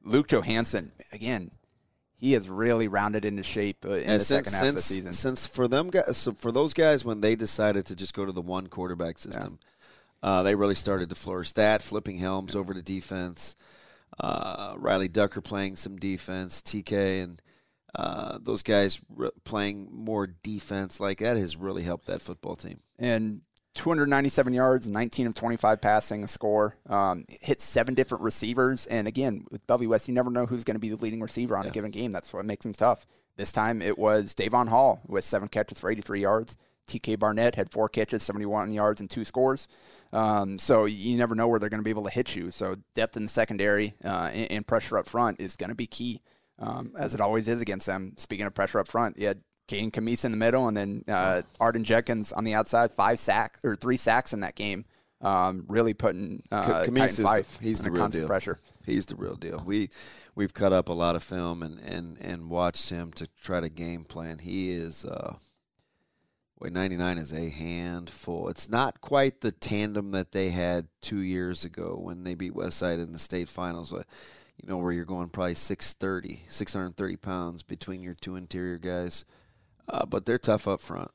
Luke 0.05 0.29
Johansson, 0.29 0.93
again, 1.13 1.51
he 2.23 2.35
has 2.35 2.49
really 2.49 2.87
rounded 2.87 3.25
into 3.25 3.43
shape 3.43 3.85
uh, 3.85 3.95
in 3.95 4.07
the 4.07 4.21
since, 4.21 4.49
second 4.49 4.53
half 4.53 4.69
of 4.69 4.75
the 4.77 4.81
season. 4.83 5.13
Since 5.13 5.49
for 5.49 5.67
them 5.67 5.91
guys, 5.91 6.17
so 6.17 6.33
for 6.33 6.53
those 6.53 6.73
guys 6.73 7.05
when 7.05 7.21
they 7.21 7.35
decided 7.35 7.85
to 7.87 7.97
just 7.97 8.15
go 8.15 8.25
to 8.25 8.31
the 8.31 8.41
one 8.41 8.69
quarterback 8.69 9.19
system, 9.19 9.59
uh, 10.23 10.45
they 10.45 10.55
really 10.55 10.77
started 10.77 11.09
to 11.09 11.17
flourish. 11.17 11.51
That 11.53 11.83
flipping 11.83 12.19
Helms 12.19 12.55
over 12.55 12.75
to 12.75 12.81
defense, 12.81 13.57
uh, 14.21 14.75
Riley 14.77 15.09
Ducker 15.09 15.41
playing 15.41 15.75
some 15.75 15.97
defense, 15.97 16.63
TK 16.63 17.25
and 17.25 17.43
uh, 17.97 18.39
those 18.41 18.63
guys 18.63 19.01
re- 19.09 19.31
playing 19.43 19.89
more 19.91 20.29
defense 20.29 21.01
like 21.01 21.19
that 21.19 21.37
has 21.37 21.57
really 21.57 21.83
helped 21.83 22.07
that 22.07 22.23
football 22.23 22.55
team. 22.55 22.79
and 23.01 23.41
297 23.75 24.53
yards, 24.53 24.87
19 24.87 25.29
of 25.29 25.35
25 25.35 25.81
passing, 25.81 26.25
a 26.25 26.29
score. 26.29 26.77
Um, 26.89 27.25
hit 27.41 27.61
seven 27.61 27.95
different 27.95 28.23
receivers, 28.23 28.87
and 28.87 29.09
again 29.09 29.47
with 29.51 29.67
Bellevue 29.67 29.89
West, 29.89 30.09
you 30.09 30.15
never 30.15 30.31
know 30.31 30.47
who's 30.47 30.65
going 30.65 30.77
to 30.77 30.81
be 30.81 30.91
the 30.91 30.97
leading 30.97 31.21
receiver 31.21 31.57
on 31.57 31.67
a 31.67 31.71
given 31.71 31.91
game. 31.91 32.11
That's 32.11 32.33
what 32.33 32.45
makes 32.45 32.65
them 32.65 32.75
tough. 32.75 33.07
This 33.37 33.53
time 33.53 33.81
it 33.81 33.99
was 33.99 34.35
Davon 34.35 34.69
Hall 34.69 35.01
with 35.07 35.25
seven 35.25 35.49
catches 35.49 35.81
for 35.81 35.91
83 35.91 36.21
yards. 36.21 36.57
TK 36.87 37.19
Barnett 37.19 37.55
had 37.55 37.71
four 37.71 37.89
catches, 37.89 38.23
71 38.23 38.73
yards, 38.73 39.01
and 39.01 39.09
two 39.09 39.25
scores. 39.25 39.69
Um, 40.13 40.59
so 40.59 40.85
you 40.85 41.17
never 41.17 41.35
know 41.35 41.49
where 41.49 41.59
they're 41.59 41.71
going 41.71 41.81
to 41.81 41.85
be 41.85 41.91
able 41.91 42.05
to 42.05 42.11
hit 42.11 42.35
you. 42.37 42.51
So 42.51 42.77
depth 42.95 43.17
in 43.17 43.23
the 43.23 43.29
secondary 43.29 43.95
uh, 44.05 44.31
and, 44.33 44.53
and 44.53 44.67
pressure 44.67 44.99
up 44.99 45.09
front 45.09 45.41
is 45.41 45.57
going 45.57 45.71
to 45.71 45.77
be 45.77 45.87
key, 45.87 46.21
um, 46.59 46.93
as 46.99 47.15
it 47.15 47.21
always 47.21 47.49
is 47.49 47.63
against 47.63 47.87
them. 47.87 48.15
Speaking 48.17 48.47
of 48.47 48.55
pressure 48.55 48.79
up 48.79 48.89
front, 48.89 49.17
you 49.17 49.29
had 49.29 49.41
Kane 49.73 49.91
Camise 49.91 50.25
in 50.27 50.33
the 50.33 50.39
middle, 50.39 50.69
and 50.69 50.77
then 50.77 51.05
uh, 51.09 51.43
Arden 51.59 51.83
Jenkins 51.85 52.31
on 52.33 52.45
the 52.45 52.53
outside, 52.53 52.93
five 52.93 53.19
sacks 53.19 53.65
or 53.65 53.75
three 53.75 53.97
sacks 53.97 54.35
in 54.35 54.41
that 54.41 54.55
game. 54.55 54.85
Um, 55.23 55.65
really 55.69 55.95
putting 55.95 56.43
uh, 56.51 56.83
Camise 56.85 57.17
Titan 57.17 57.41
is 57.41 57.47
the- 57.59 57.65
he's 57.65 57.81
the 57.81 57.91
real 57.91 58.03
constant 58.03 58.23
deal. 58.23 58.29
pressure. 58.29 58.61
He's 58.85 59.07
the 59.07 59.17
real 59.17 59.37
deal. 59.37 59.63
We 59.65 59.89
we've 60.35 60.53
cut 60.53 60.73
up 60.73 60.89
a 60.89 60.93
lot 60.93 61.17
of 61.17 61.23
film 61.23 61.63
and 61.63 61.79
and 61.81 62.19
and 62.21 62.51
watched 62.51 62.91
him 62.91 63.13
to 63.13 63.27
try 63.41 63.61
to 63.61 63.69
game 63.69 64.05
plan. 64.05 64.41
He 64.41 64.73
is 64.73 65.05
uh 65.05 65.37
boy 66.61 66.69
99 66.71 67.19
is 67.19 67.33
a 67.33 67.49
handful. 67.49 68.49
It's 68.49 68.69
not 68.69 69.01
quite 69.01 69.41
the 69.41 69.53
tandem 69.53 70.11
that 70.11 70.33
they 70.33 70.51
had 70.51 70.89
2 71.03 71.19
years 71.19 71.65
ago 71.65 71.99
when 72.01 72.25
they 72.25 72.35
beat 72.35 72.55
Westside 72.55 73.03
in 73.03 73.13
the 73.13 73.19
state 73.19 73.49
finals. 73.49 73.93
You 73.93 74.69
know 74.69 74.77
where 74.77 74.93
you're 74.93 75.05
going 75.05 75.29
probably 75.29 75.55
630, 75.55 76.45
630 76.49 77.17
pounds 77.17 77.63
between 77.63 78.03
your 78.03 78.15
two 78.15 78.37
interior 78.37 78.79
guys. 78.79 79.25
Uh, 79.89 80.07
but 80.07 80.25
they're 80.25 80.39
tough 80.39 80.69
up 80.69 80.81
front. 80.81 81.11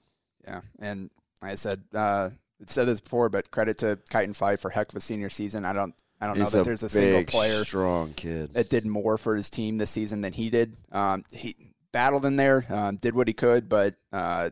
Yeah, 0.46 0.62
and 0.80 1.10
like 1.42 1.54
I 1.54 1.56
said, 1.56 1.84
uh, 1.94 2.30
said 2.68 2.86
this 2.86 3.00
before, 3.00 3.30
but 3.30 3.52
credit 3.52 3.80
to 3.80 4.00
Kite 4.10 4.34
Fife 4.36 4.62
for 4.62 4.70
heck 4.70 4.90
of 4.90 4.96
a 4.96 5.02
senior 5.02 5.30
season. 5.30 5.66
I 5.66 5.74
don't, 5.74 5.94
I 6.20 6.28
don't 6.28 6.38
He's 6.38 6.54
know 6.54 6.60
that 6.60 6.66
there's 6.66 6.84
a 6.84 6.90
single 6.90 7.20
big, 7.20 7.28
player 7.28 7.64
strong 7.64 8.14
kid. 8.14 8.54
that 8.54 8.70
did 8.70 8.86
more 8.86 9.18
for 9.18 9.36
his 9.36 9.50
team 9.50 9.78
this 9.78 9.92
season 9.92 10.22
than 10.22 10.34
he 10.34 10.50
did. 10.50 10.76
Um, 10.92 11.24
he 11.32 11.56
battled 11.92 12.26
in 12.26 12.36
there, 12.36 12.66
um, 12.70 12.96
did 12.98 13.16
what 13.16 13.28
he 13.28 13.34
could, 13.34 13.70
but 13.70 13.96
uh, 14.12 14.50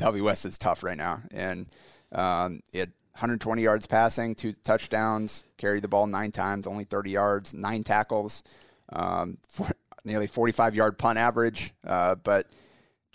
West 0.00 0.44
is 0.44 0.58
tough 0.58 0.82
right 0.82 0.96
now, 0.96 1.22
and 1.30 1.66
um, 2.12 2.60
he 2.70 2.78
had 2.78 2.92
120 3.12 3.62
yards 3.62 3.86
passing, 3.86 4.34
two 4.34 4.52
touchdowns, 4.52 5.44
carried 5.56 5.82
the 5.82 5.88
ball 5.88 6.06
nine 6.06 6.32
times, 6.32 6.66
only 6.66 6.84
30 6.84 7.10
yards, 7.10 7.54
nine 7.54 7.82
tackles. 7.82 8.42
Um, 8.90 9.38
for, 9.48 9.68
nearly 10.06 10.26
45 10.28 10.74
yard 10.74 10.96
punt 10.96 11.18
average, 11.18 11.74
uh, 11.86 12.14
but 12.14 12.46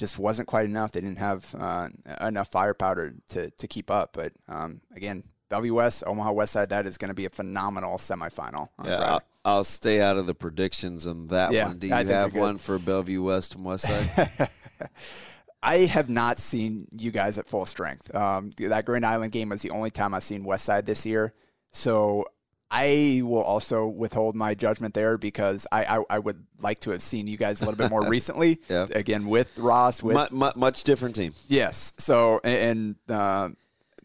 just 0.01 0.17
wasn't 0.17 0.47
quite 0.47 0.65
enough. 0.65 0.91
They 0.91 0.99
didn't 0.99 1.19
have 1.19 1.53
uh, 1.57 1.89
enough 2.19 2.49
firepower 2.49 3.13
to, 3.29 3.51
to 3.51 3.67
keep 3.67 3.91
up. 3.91 4.13
But 4.13 4.33
um, 4.47 4.81
again, 4.95 5.23
Bellevue 5.47 5.75
West, 5.75 6.03
Omaha 6.07 6.31
West 6.31 6.53
Side, 6.53 6.69
that 6.69 6.87
is 6.87 6.97
going 6.97 7.09
to 7.09 7.15
be 7.15 7.25
a 7.25 7.29
phenomenal 7.29 7.97
semifinal. 7.97 8.69
yeah, 8.83 8.95
I'll, 8.95 9.21
I'll, 9.45 9.63
stay 9.63 10.01
out 10.01 10.17
of 10.17 10.25
the 10.25 10.33
predictions 10.33 11.05
on 11.05 11.27
that 11.27 11.53
yeah, 11.53 11.67
one. 11.67 11.77
Do 11.77 11.85
you 11.85 11.93
have 11.93 12.33
one 12.33 12.57
for 12.57 12.79
Bellevue 12.79 13.21
West 13.21 13.53
and 13.53 13.63
West 13.63 13.85
Side? 13.85 14.49
I 15.63 15.75
have 15.85 16.09
not 16.09 16.39
seen 16.39 16.87
you 16.91 17.11
guys 17.11 17.37
at 17.37 17.47
full 17.47 17.67
strength. 17.67 18.13
Um, 18.15 18.49
that 18.57 18.85
Grand 18.85 19.05
Island 19.05 19.31
game 19.31 19.49
was 19.49 19.61
the 19.61 19.69
only 19.69 19.91
time 19.91 20.15
I've 20.15 20.23
seen 20.23 20.43
West 20.43 20.65
Side 20.65 20.87
this 20.87 21.05
year. 21.05 21.35
So 21.71 22.25
I 22.71 23.21
will 23.23 23.41
also 23.41 23.86
withhold 23.86 24.36
my 24.36 24.55
judgment 24.55 24.93
there 24.93 25.17
because 25.17 25.67
I, 25.71 25.84
I, 25.84 26.03
I, 26.10 26.19
would 26.19 26.45
like 26.62 26.79
to 26.79 26.91
have 26.91 27.01
seen 27.01 27.27
you 27.27 27.36
guys 27.36 27.60
a 27.62 27.65
little 27.65 27.77
bit 27.77 27.91
more 27.91 28.07
recently. 28.07 28.62
yeah. 28.69 28.88
Again, 28.95 29.27
with 29.27 29.57
Ross, 29.57 30.01
with 30.01 30.31
much, 30.31 30.55
much 30.55 30.84
different 30.86 31.15
team. 31.15 31.34
Yes. 31.49 31.93
So 31.97 32.39
and 32.45 32.95
uh, 33.10 33.49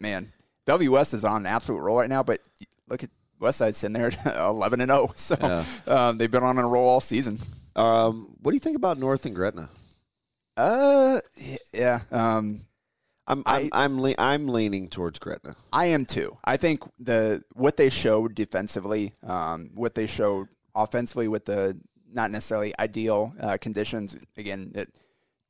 man, 0.01 0.33
Bellevue 0.65 0.91
West 0.91 1.15
is 1.15 1.25
on 1.25 1.43
an 1.43 1.47
absolute 1.47 1.79
roll 1.79 1.99
right 1.99 2.09
now. 2.09 2.25
But 2.25 2.41
look 2.89 3.05
at 3.05 3.11
Westside 3.41 3.77
sitting 3.77 3.95
there 3.95 4.11
eleven 4.37 4.81
and 4.81 4.91
zero. 4.91 5.09
Oh. 5.11 5.13
So 5.17 5.37
yeah. 5.41 5.65
um, 5.87 6.19
they've 6.19 6.31
been 6.31 6.43
on 6.43 6.59
a 6.59 6.67
roll 6.67 6.89
all 6.89 7.01
season. 7.01 7.39
Um, 7.77 8.35
what 8.43 8.51
do 8.51 8.57
you 8.57 8.61
think 8.61 8.77
about 8.77 8.99
North 8.99 9.27
and 9.27 9.35
Gretna? 9.35 9.69
Uh, 10.57 11.21
yeah. 11.73 12.01
Um, 12.11 12.66
I'm 13.29 13.43
I'm 13.47 13.71
I, 13.73 13.85
am 13.85 14.05
i 14.05 14.15
I'm 14.19 14.49
leaning 14.49 14.89
towards 14.89 15.19
Gretna. 15.19 15.57
I 15.73 15.87
am 15.87 16.07
too. 16.07 16.39
I 16.45 16.57
think 16.57 16.83
the 16.99 17.43
what 17.55 17.77
they 17.77 17.91
showed 17.91 18.35
defensively, 18.35 19.15
um, 19.23 19.71
what 19.75 19.95
they 19.95 20.07
showed 20.07 20.49
offensively 20.75 21.29
with 21.29 21.45
the 21.47 21.79
not 22.13 22.31
necessarily 22.31 22.73
ideal 22.79 23.35
uh, 23.41 23.57
conditions. 23.61 24.17
Again, 24.37 24.73
it 24.75 24.95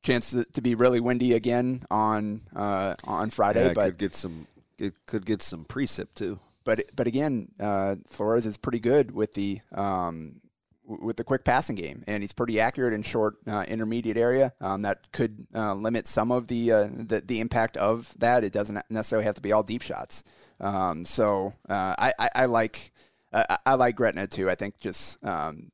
chance 0.02 0.30
to 0.52 0.62
be 0.62 0.74
really 0.74 1.00
windy 1.00 1.34
again 1.34 1.82
on 1.90 2.42
uh, 2.54 2.94
on 3.04 3.30
Friday, 3.30 3.66
yeah, 3.66 3.72
but 3.74 3.84
could 3.86 3.98
get 3.98 4.14
some 4.14 4.46
it 4.78 4.94
could 5.06 5.26
get 5.26 5.42
some 5.42 5.64
precip 5.64 6.08
too. 6.14 6.38
But 6.64 6.84
but 6.94 7.06
again, 7.06 7.48
uh, 7.60 7.96
Flores 8.06 8.46
is 8.46 8.56
pretty 8.56 8.80
good 8.80 9.10
with 9.10 9.34
the 9.34 9.60
um, 9.72 10.40
with 10.86 11.16
the 11.16 11.24
quick 11.24 11.44
passing 11.44 11.76
game, 11.76 12.04
and 12.06 12.22
he's 12.22 12.32
pretty 12.32 12.60
accurate 12.60 12.94
in 12.94 13.02
short 13.02 13.36
uh, 13.46 13.64
intermediate 13.68 14.16
area. 14.16 14.52
Um, 14.60 14.82
that 14.82 15.10
could 15.12 15.46
uh, 15.54 15.74
limit 15.74 16.06
some 16.06 16.30
of 16.30 16.48
the, 16.48 16.72
uh, 16.72 16.88
the, 16.92 17.22
the 17.24 17.40
impact 17.40 17.76
of 17.76 18.14
that. 18.18 18.44
It 18.44 18.52
doesn't 18.52 18.78
necessarily 18.88 19.24
have 19.24 19.34
to 19.34 19.42
be 19.42 19.52
all 19.52 19.62
deep 19.62 19.82
shots. 19.82 20.24
Um, 20.60 21.04
so 21.04 21.54
uh, 21.68 21.94
I, 21.98 22.12
I, 22.18 22.28
I, 22.34 22.44
like 22.46 22.92
I, 23.32 23.58
I, 23.66 23.74
like 23.74 23.96
Gretna 23.96 24.26
too. 24.26 24.48
I 24.48 24.54
think 24.54 24.78
just 24.80 25.22
um, 25.24 25.70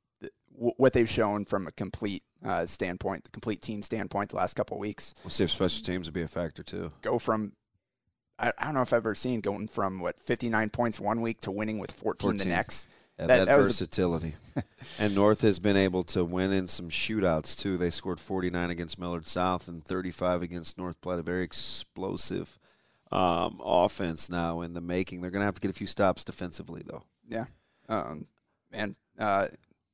w- 0.55 0.75
what 0.77 0.93
they've 0.93 1.09
shown 1.09 1.45
from 1.45 1.67
a 1.67 1.73
complete 1.73 2.25
uh, 2.45 2.67
standpoint, 2.67 3.25
the 3.25 3.31
complete 3.31 3.63
team 3.63 3.83
standpoint, 3.83 4.31
the 4.31 4.37
last 4.37 4.55
couple 4.55 4.77
of 4.77 4.81
weeks. 4.81 5.15
We'll 5.23 5.31
see 5.31 5.45
if 5.45 5.51
special 5.51 5.85
teams 5.85 6.09
will 6.09 6.15
be 6.15 6.23
a 6.23 6.29
factor 6.29 6.63
too. 6.63 6.91
Go 7.03 7.19
from 7.19 7.53
I, 8.39 8.53
I 8.59 8.65
don't 8.65 8.75
know 8.75 8.83
if 8.83 8.93
I've 8.93 8.99
ever 8.99 9.15
seen 9.15 9.41
going 9.41 9.69
from 9.69 10.01
what 10.01 10.21
59 10.21 10.71
points 10.71 11.01
one 11.01 11.21
week 11.21 11.41
to 11.43 11.51
winning 11.51 11.79
with 11.79 11.93
14, 11.93 12.31
14. 12.31 12.39
the 12.39 12.45
next. 12.47 12.89
Yeah, 13.23 13.27
that, 13.29 13.47
that, 13.47 13.57
that 13.57 13.63
versatility. 13.65 14.35
and 14.99 15.15
North 15.15 15.43
has 15.43 15.59
been 15.59 15.77
able 15.77 16.05
to 16.05 16.25
win 16.25 16.53
in 16.53 16.69
some 16.69 16.89
shootouts 16.89 17.59
too. 17.59 17.77
They 17.77 17.91
scored 17.91 18.21
49 18.21 18.71
against 18.71 18.99
Millard 18.99 19.27
South 19.27 19.69
and 19.69 19.85
35 19.85 20.43
against 20.43 20.77
North 20.77 21.01
Platte. 21.01 21.21
A 21.21 21.23
very 21.23 21.45
explosive 21.45 22.59
um, 23.13 23.61
offense 23.65 24.29
now 24.29 24.61
in 24.63 24.73
the 24.73 24.81
making. 24.81 25.21
They're 25.21 25.31
going 25.31 25.43
to 25.43 25.47
have 25.47 25.55
to 25.55 25.61
get 25.61 25.71
a 25.71 25.75
few 25.75 25.87
stops 25.87 26.25
defensively 26.25 26.83
though. 26.85 27.05
Yeah, 27.29 27.45
um, 27.89 28.27
and 28.73 28.97
uh, 29.19 29.47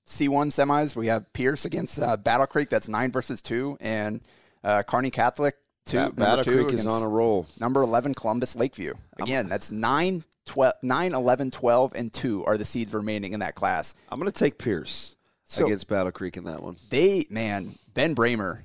C1 0.07 0.47
semis 0.47 0.97
we 0.97 1.09
have 1.09 1.31
Pierce 1.33 1.65
against 1.65 2.01
uh, 2.01 2.17
Battle 2.17 2.47
Creek. 2.47 2.71
That's 2.71 2.89
nine 2.89 3.13
versus 3.13 3.43
two, 3.43 3.77
and 3.81 4.23
uh, 4.65 4.83
Kearney 4.85 5.11
Catholic 5.11 5.57
two. 5.89 6.11
Battle 6.11 6.45
Creek 6.45 6.73
is 6.73 6.87
on 6.87 7.03
a 7.03 7.09
roll. 7.09 7.47
Number 7.61 7.83
11 7.83 8.15
Columbus 8.15 8.55
Lakeview. 8.57 8.95
Again, 9.21 9.47
I'm, 9.47 9.51
that's 9.51 9.71
nine 9.71 10.25
12, 10.49 10.75
9, 10.83 11.15
11, 11.15 11.51
12, 11.51 11.93
and 11.95 12.13
2 12.13 12.45
are 12.45 12.57
the 12.57 12.65
seeds 12.65 12.93
remaining 12.93 13.33
in 13.35 13.41
that 13.41 13.55
class. 13.55 13.95
I'm 14.09 14.19
going 14.19 14.31
to 14.31 14.37
take 14.37 14.59
Pierce 14.59 15.15
so 15.45 15.65
against 15.65 15.89
Battle 15.89 16.11
Creek 16.11 16.37
in 16.37 16.45
that 16.45 16.63
one. 16.63 16.77
They, 16.91 17.27
man, 17.31 17.75
Ben 17.95 18.17
Bramer. 18.17 18.63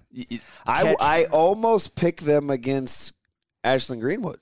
I, 0.66 0.96
I 1.00 1.26
almost 1.26 1.96
picked 1.96 2.26
them 2.26 2.50
against 2.50 3.14
Ashland 3.64 4.02
Greenwood. 4.02 4.40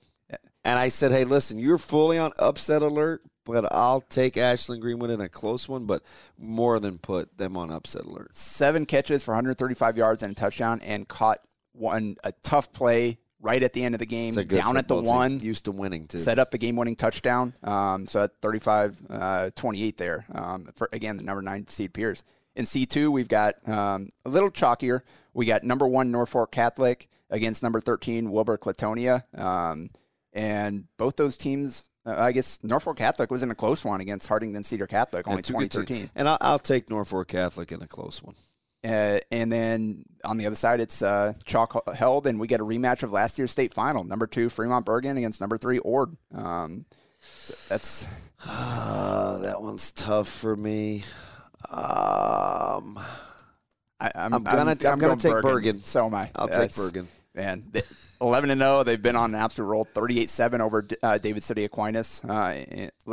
And 0.64 0.78
I 0.78 0.88
said, 0.88 1.10
hey, 1.10 1.24
listen, 1.24 1.58
you're 1.58 1.78
fully 1.78 2.18
on 2.18 2.30
upset 2.38 2.82
alert, 2.82 3.22
but 3.44 3.72
I'll 3.72 4.00
take 4.00 4.36
Ashland 4.36 4.80
Greenwood 4.80 5.10
in 5.10 5.20
a 5.20 5.28
close 5.28 5.68
one, 5.68 5.86
but 5.86 6.02
more 6.38 6.78
than 6.78 6.98
put 6.98 7.36
them 7.36 7.56
on 7.56 7.72
upset 7.72 8.04
alert. 8.04 8.36
Seven 8.36 8.86
catches 8.86 9.24
for 9.24 9.32
135 9.32 9.96
yards 9.96 10.22
and 10.22 10.30
a 10.30 10.34
touchdown, 10.36 10.80
and 10.82 11.08
caught 11.08 11.40
one 11.72 12.16
a 12.24 12.32
tough 12.42 12.72
play 12.72 13.18
right 13.40 13.62
at 13.62 13.72
the 13.72 13.82
end 13.82 13.94
of 13.94 13.98
the 13.98 14.06
game, 14.06 14.34
down 14.34 14.76
at 14.76 14.88
the 14.88 14.96
one. 14.96 15.40
Used 15.40 15.64
to 15.64 15.72
winning, 15.72 16.06
too. 16.06 16.18
Set 16.18 16.38
up 16.38 16.50
the 16.50 16.58
game 16.58 16.76
winning 16.76 16.96
touchdown. 16.96 17.52
Um, 17.62 18.06
so 18.06 18.24
at 18.24 18.30
35 18.40 19.00
uh, 19.10 19.50
28 19.54 19.96
there. 19.98 20.24
Um, 20.32 20.68
for, 20.76 20.88
again, 20.92 21.16
the 21.16 21.24
number 21.24 21.42
nine 21.42 21.66
seed 21.66 21.92
Pierce. 21.92 22.24
In 22.54 22.64
C2, 22.64 23.10
we've 23.10 23.28
got 23.28 23.66
um, 23.68 24.08
a 24.24 24.28
little 24.28 24.50
chalkier. 24.50 25.00
We 25.34 25.46
got 25.46 25.64
number 25.64 25.86
one 25.86 26.10
Norfolk 26.10 26.52
Catholic 26.52 27.08
against 27.30 27.62
number 27.62 27.80
13 27.80 28.30
Wilber 28.30 28.58
Clatonia. 28.58 29.22
Um, 29.38 29.90
and 30.32 30.84
both 30.98 31.16
those 31.16 31.36
teams 31.36 31.88
uh, 32.04 32.16
I 32.18 32.32
guess 32.32 32.58
Norfolk 32.62 32.96
Catholic 32.96 33.30
was 33.30 33.42
in 33.42 33.50
a 33.50 33.54
close 33.54 33.84
one 33.84 34.00
against 34.00 34.28
Hartington 34.28 34.64
Cedar 34.64 34.86
Catholic, 34.86 35.28
only 35.28 35.42
2013. 35.42 36.10
And 36.14 36.28
I'll, 36.28 36.38
I'll, 36.40 36.58
take 36.58 36.90
Norfolk 36.90 37.28
Catholic 37.28 37.70
in 37.70 37.80
a 37.80 37.86
close 37.86 38.22
one. 38.22 38.34
Uh, 38.84 39.18
and 39.30 39.52
then 39.52 40.04
on 40.24 40.38
the 40.38 40.46
other 40.46 40.56
side, 40.56 40.80
it's 40.80 41.02
uh, 41.02 41.34
chalk 41.44 41.94
held, 41.94 42.26
and 42.26 42.40
we 42.40 42.48
get 42.48 42.60
a 42.60 42.64
rematch 42.64 43.02
of 43.02 43.12
last 43.12 43.38
year's 43.38 43.52
state 43.52 43.72
final. 43.72 44.02
Number 44.02 44.26
two, 44.26 44.48
Fremont 44.48 44.84
Bergan 44.84 45.16
against 45.16 45.40
number 45.40 45.56
three, 45.56 45.78
Ord. 45.78 46.16
Um, 46.34 46.84
that's 47.68 48.08
uh, 48.44 49.38
that 49.38 49.62
one's 49.62 49.92
tough 49.92 50.28
for 50.28 50.56
me. 50.56 51.04
Um, 51.70 52.98
I, 54.00 54.10
am 54.16 54.32
gonna 54.32 54.36
I'm, 54.36 54.58
I'm, 54.58 54.76
I'm 54.84 54.98
gonna 54.98 55.16
take 55.16 55.42
Bergen. 55.42 55.76
Bergan. 55.76 55.84
So 55.84 56.06
am 56.06 56.14
I. 56.14 56.30
I'll 56.34 56.48
that's, 56.48 56.74
take 56.74 56.84
Bergan. 56.84 57.06
Man, 57.34 57.72
eleven 58.20 58.50
and 58.50 58.60
zero. 58.60 58.82
They've 58.82 59.00
been 59.00 59.16
on 59.16 59.34
an 59.34 59.40
absolute 59.40 59.68
roll. 59.68 59.84
Thirty 59.84 60.18
eight 60.20 60.28
seven 60.28 60.60
over 60.60 60.86
uh, 61.02 61.18
David 61.18 61.44
City 61.44 61.64
Aquinas 61.64 62.24
uh, 62.24 62.64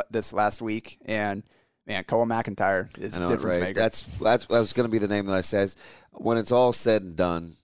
this 0.10 0.34
last 0.34 0.64
week, 0.64 0.98
and 1.06 1.44
man, 1.90 2.04
Cole 2.06 2.26
McIntyre 2.26 2.96
is 2.98 3.18
a 3.18 3.22
difference 3.22 3.58
right? 3.58 3.60
maker. 3.62 3.80
That's 3.80 4.02
that's 4.20 4.46
that's 4.46 4.72
going 4.72 4.88
to 4.88 4.92
be 4.92 5.00
the 5.00 5.08
name 5.08 5.26
that 5.26 5.36
I 5.36 5.42
says 5.42 5.76
when 6.12 6.38
it's 6.38 6.52
all 6.52 6.72
said 6.72 7.02
and 7.02 7.16
done. 7.16 7.58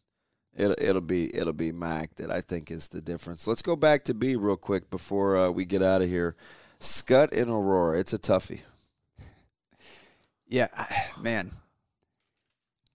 It'll, 0.58 0.76
it'll 0.78 1.02
be 1.02 1.34
it'll 1.34 1.54
be 1.54 1.72
Mac 1.72 2.16
that 2.16 2.32
I 2.32 2.42
think 2.42 2.72
is 2.72 2.90
the 2.90 3.02
difference. 3.02 3.48
Let's 3.48 3.62
go 3.62 3.76
back 3.76 4.04
to 4.06 4.14
B 4.14 4.36
real 4.36 4.58
quick 4.58 4.90
before 4.90 5.38
uh, 5.38 5.50
we 5.52 5.66
get 5.66 5.82
out 5.82 6.02
of 6.02 6.10
here. 6.10 6.36
Skutt 6.82 7.32
and 7.34 7.50
Aurora, 7.50 8.00
it's 8.00 8.14
a 8.14 8.20
toughie. 8.20 8.62
Yeah, 10.48 10.68
man. 11.22 11.52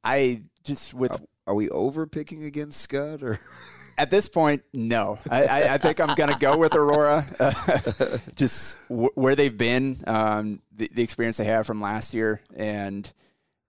I 0.03 0.43
just 0.65 0.95
with 0.95 1.13
are, 1.13 1.21
are 1.47 1.55
we 1.55 1.69
over 1.71 2.07
picking 2.07 2.45
against 2.45 2.89
Skutt 2.89 3.23
or? 3.23 3.39
At 3.99 4.11
this 4.11 4.29
point, 4.29 4.63
no. 4.73 5.19
I, 5.31 5.45
I, 5.45 5.75
I 5.75 5.79
think 5.79 6.01
I'm 6.01 6.15
going 6.15 6.33
to 6.33 6.39
go 6.39 6.57
with 6.57 6.75
Aurora. 6.75 7.27
Uh, 7.39 8.19
just 8.37 8.79
w- 8.89 9.11
where 9.15 9.37
they've 9.37 9.57
been, 9.57 10.03
um, 10.07 10.63
the, 10.73 10.91
the, 10.93 11.03
experience 11.03 11.37
they 11.37 11.45
have 11.45 11.67
from 11.67 11.81
last 11.81 12.15
year, 12.15 12.41
and 12.57 13.11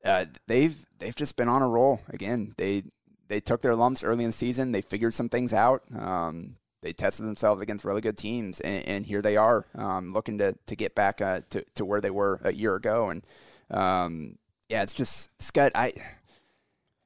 uh, 0.05 0.25
they've 0.47 0.85
they've 0.99 1.15
just 1.15 1.35
been 1.35 1.49
on 1.49 1.61
a 1.61 1.67
roll 1.67 2.01
again. 2.09 2.53
They 2.57 2.83
they 3.27 3.39
took 3.39 3.61
their 3.61 3.75
lumps 3.75 4.03
early 4.03 4.23
in 4.23 4.29
the 4.29 4.35
season. 4.35 4.71
They 4.71 4.81
figured 4.81 5.13
some 5.13 5.29
things 5.29 5.53
out. 5.53 5.83
Um, 5.97 6.55
they 6.81 6.93
tested 6.93 7.25
themselves 7.25 7.61
against 7.61 7.85
really 7.85 8.01
good 8.01 8.17
teams, 8.17 8.59
and, 8.59 8.85
and 8.87 9.05
here 9.05 9.21
they 9.21 9.37
are, 9.37 9.65
um, 9.75 10.11
looking 10.13 10.37
to 10.39 10.55
to 10.65 10.75
get 10.75 10.95
back 10.95 11.21
uh, 11.21 11.41
to 11.49 11.63
to 11.75 11.85
where 11.85 12.01
they 12.01 12.09
were 12.09 12.39
a 12.43 12.53
year 12.53 12.75
ago. 12.75 13.09
And 13.09 13.23
um, 13.69 14.37
yeah, 14.69 14.83
it's 14.83 14.93
just 14.93 15.37
Skutt. 15.39 15.71
I 15.75 15.93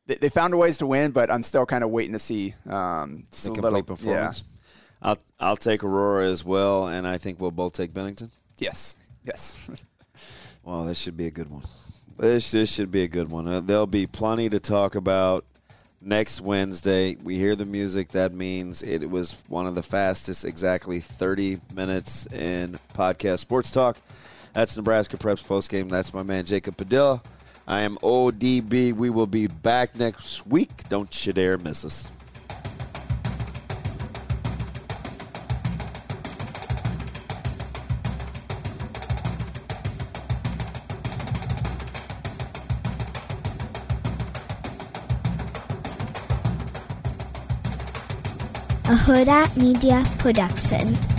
they, 0.07 0.15
they 0.15 0.29
found 0.29 0.57
ways 0.57 0.77
to 0.79 0.87
win, 0.87 1.11
but 1.11 1.31
I'm 1.31 1.43
still 1.43 1.65
kind 1.65 1.83
of 1.83 1.89
waiting 1.89 2.13
to 2.13 2.19
see 2.19 2.53
um, 2.69 3.25
the 3.31 3.51
complete 3.51 3.63
little, 3.63 3.83
performance. 3.83 4.43
Yeah. 4.45 4.51
I'll 5.01 5.17
I'll 5.39 5.57
take 5.57 5.83
Aurora 5.83 6.27
as 6.27 6.43
well, 6.43 6.87
and 6.87 7.07
I 7.07 7.17
think 7.17 7.39
we'll 7.39 7.51
both 7.51 7.73
take 7.73 7.93
Bennington. 7.93 8.31
Yes, 8.57 8.95
yes. 9.23 9.69
well, 10.63 10.85
this 10.85 10.99
should 10.99 11.17
be 11.17 11.27
a 11.27 11.31
good 11.31 11.49
one. 11.49 11.63
This 12.17 12.51
this 12.51 12.73
should 12.73 12.91
be 12.91 13.03
a 13.03 13.07
good 13.07 13.29
one. 13.29 13.47
Uh, 13.47 13.59
there'll 13.59 13.87
be 13.87 14.07
plenty 14.07 14.49
to 14.49 14.59
talk 14.59 14.95
about 14.95 15.45
next 16.01 16.39
Wednesday. 16.39 17.15
We 17.15 17.35
hear 17.35 17.55
the 17.55 17.65
music. 17.65 18.09
That 18.09 18.33
means 18.33 18.81
it 18.81 19.09
was 19.09 19.35
one 19.47 19.67
of 19.67 19.75
the 19.75 19.83
fastest, 19.83 20.45
exactly 20.45 20.99
30 20.99 21.59
minutes 21.73 22.25
in 22.27 22.79
podcast 22.93 23.39
sports 23.39 23.71
talk. 23.71 23.97
That's 24.53 24.77
Nebraska 24.77 25.17
Preps 25.17 25.45
post 25.45 25.69
game. 25.69 25.89
That's 25.89 26.13
my 26.13 26.23
man 26.23 26.45
Jacob 26.45 26.77
Padilla. 26.77 27.21
I 27.67 27.81
am 27.81 27.97
ODB. 27.97 28.93
We 28.93 29.09
will 29.09 29.27
be 29.27 29.47
back 29.47 29.95
next 29.95 30.45
week. 30.45 30.87
Don't 30.89 31.25
you 31.25 31.33
dare 31.33 31.57
miss 31.57 31.83
us. 31.83 32.09
a 48.87 48.97
Hurrdat 48.97 49.57
Media 49.57 50.05
production. 50.19 51.14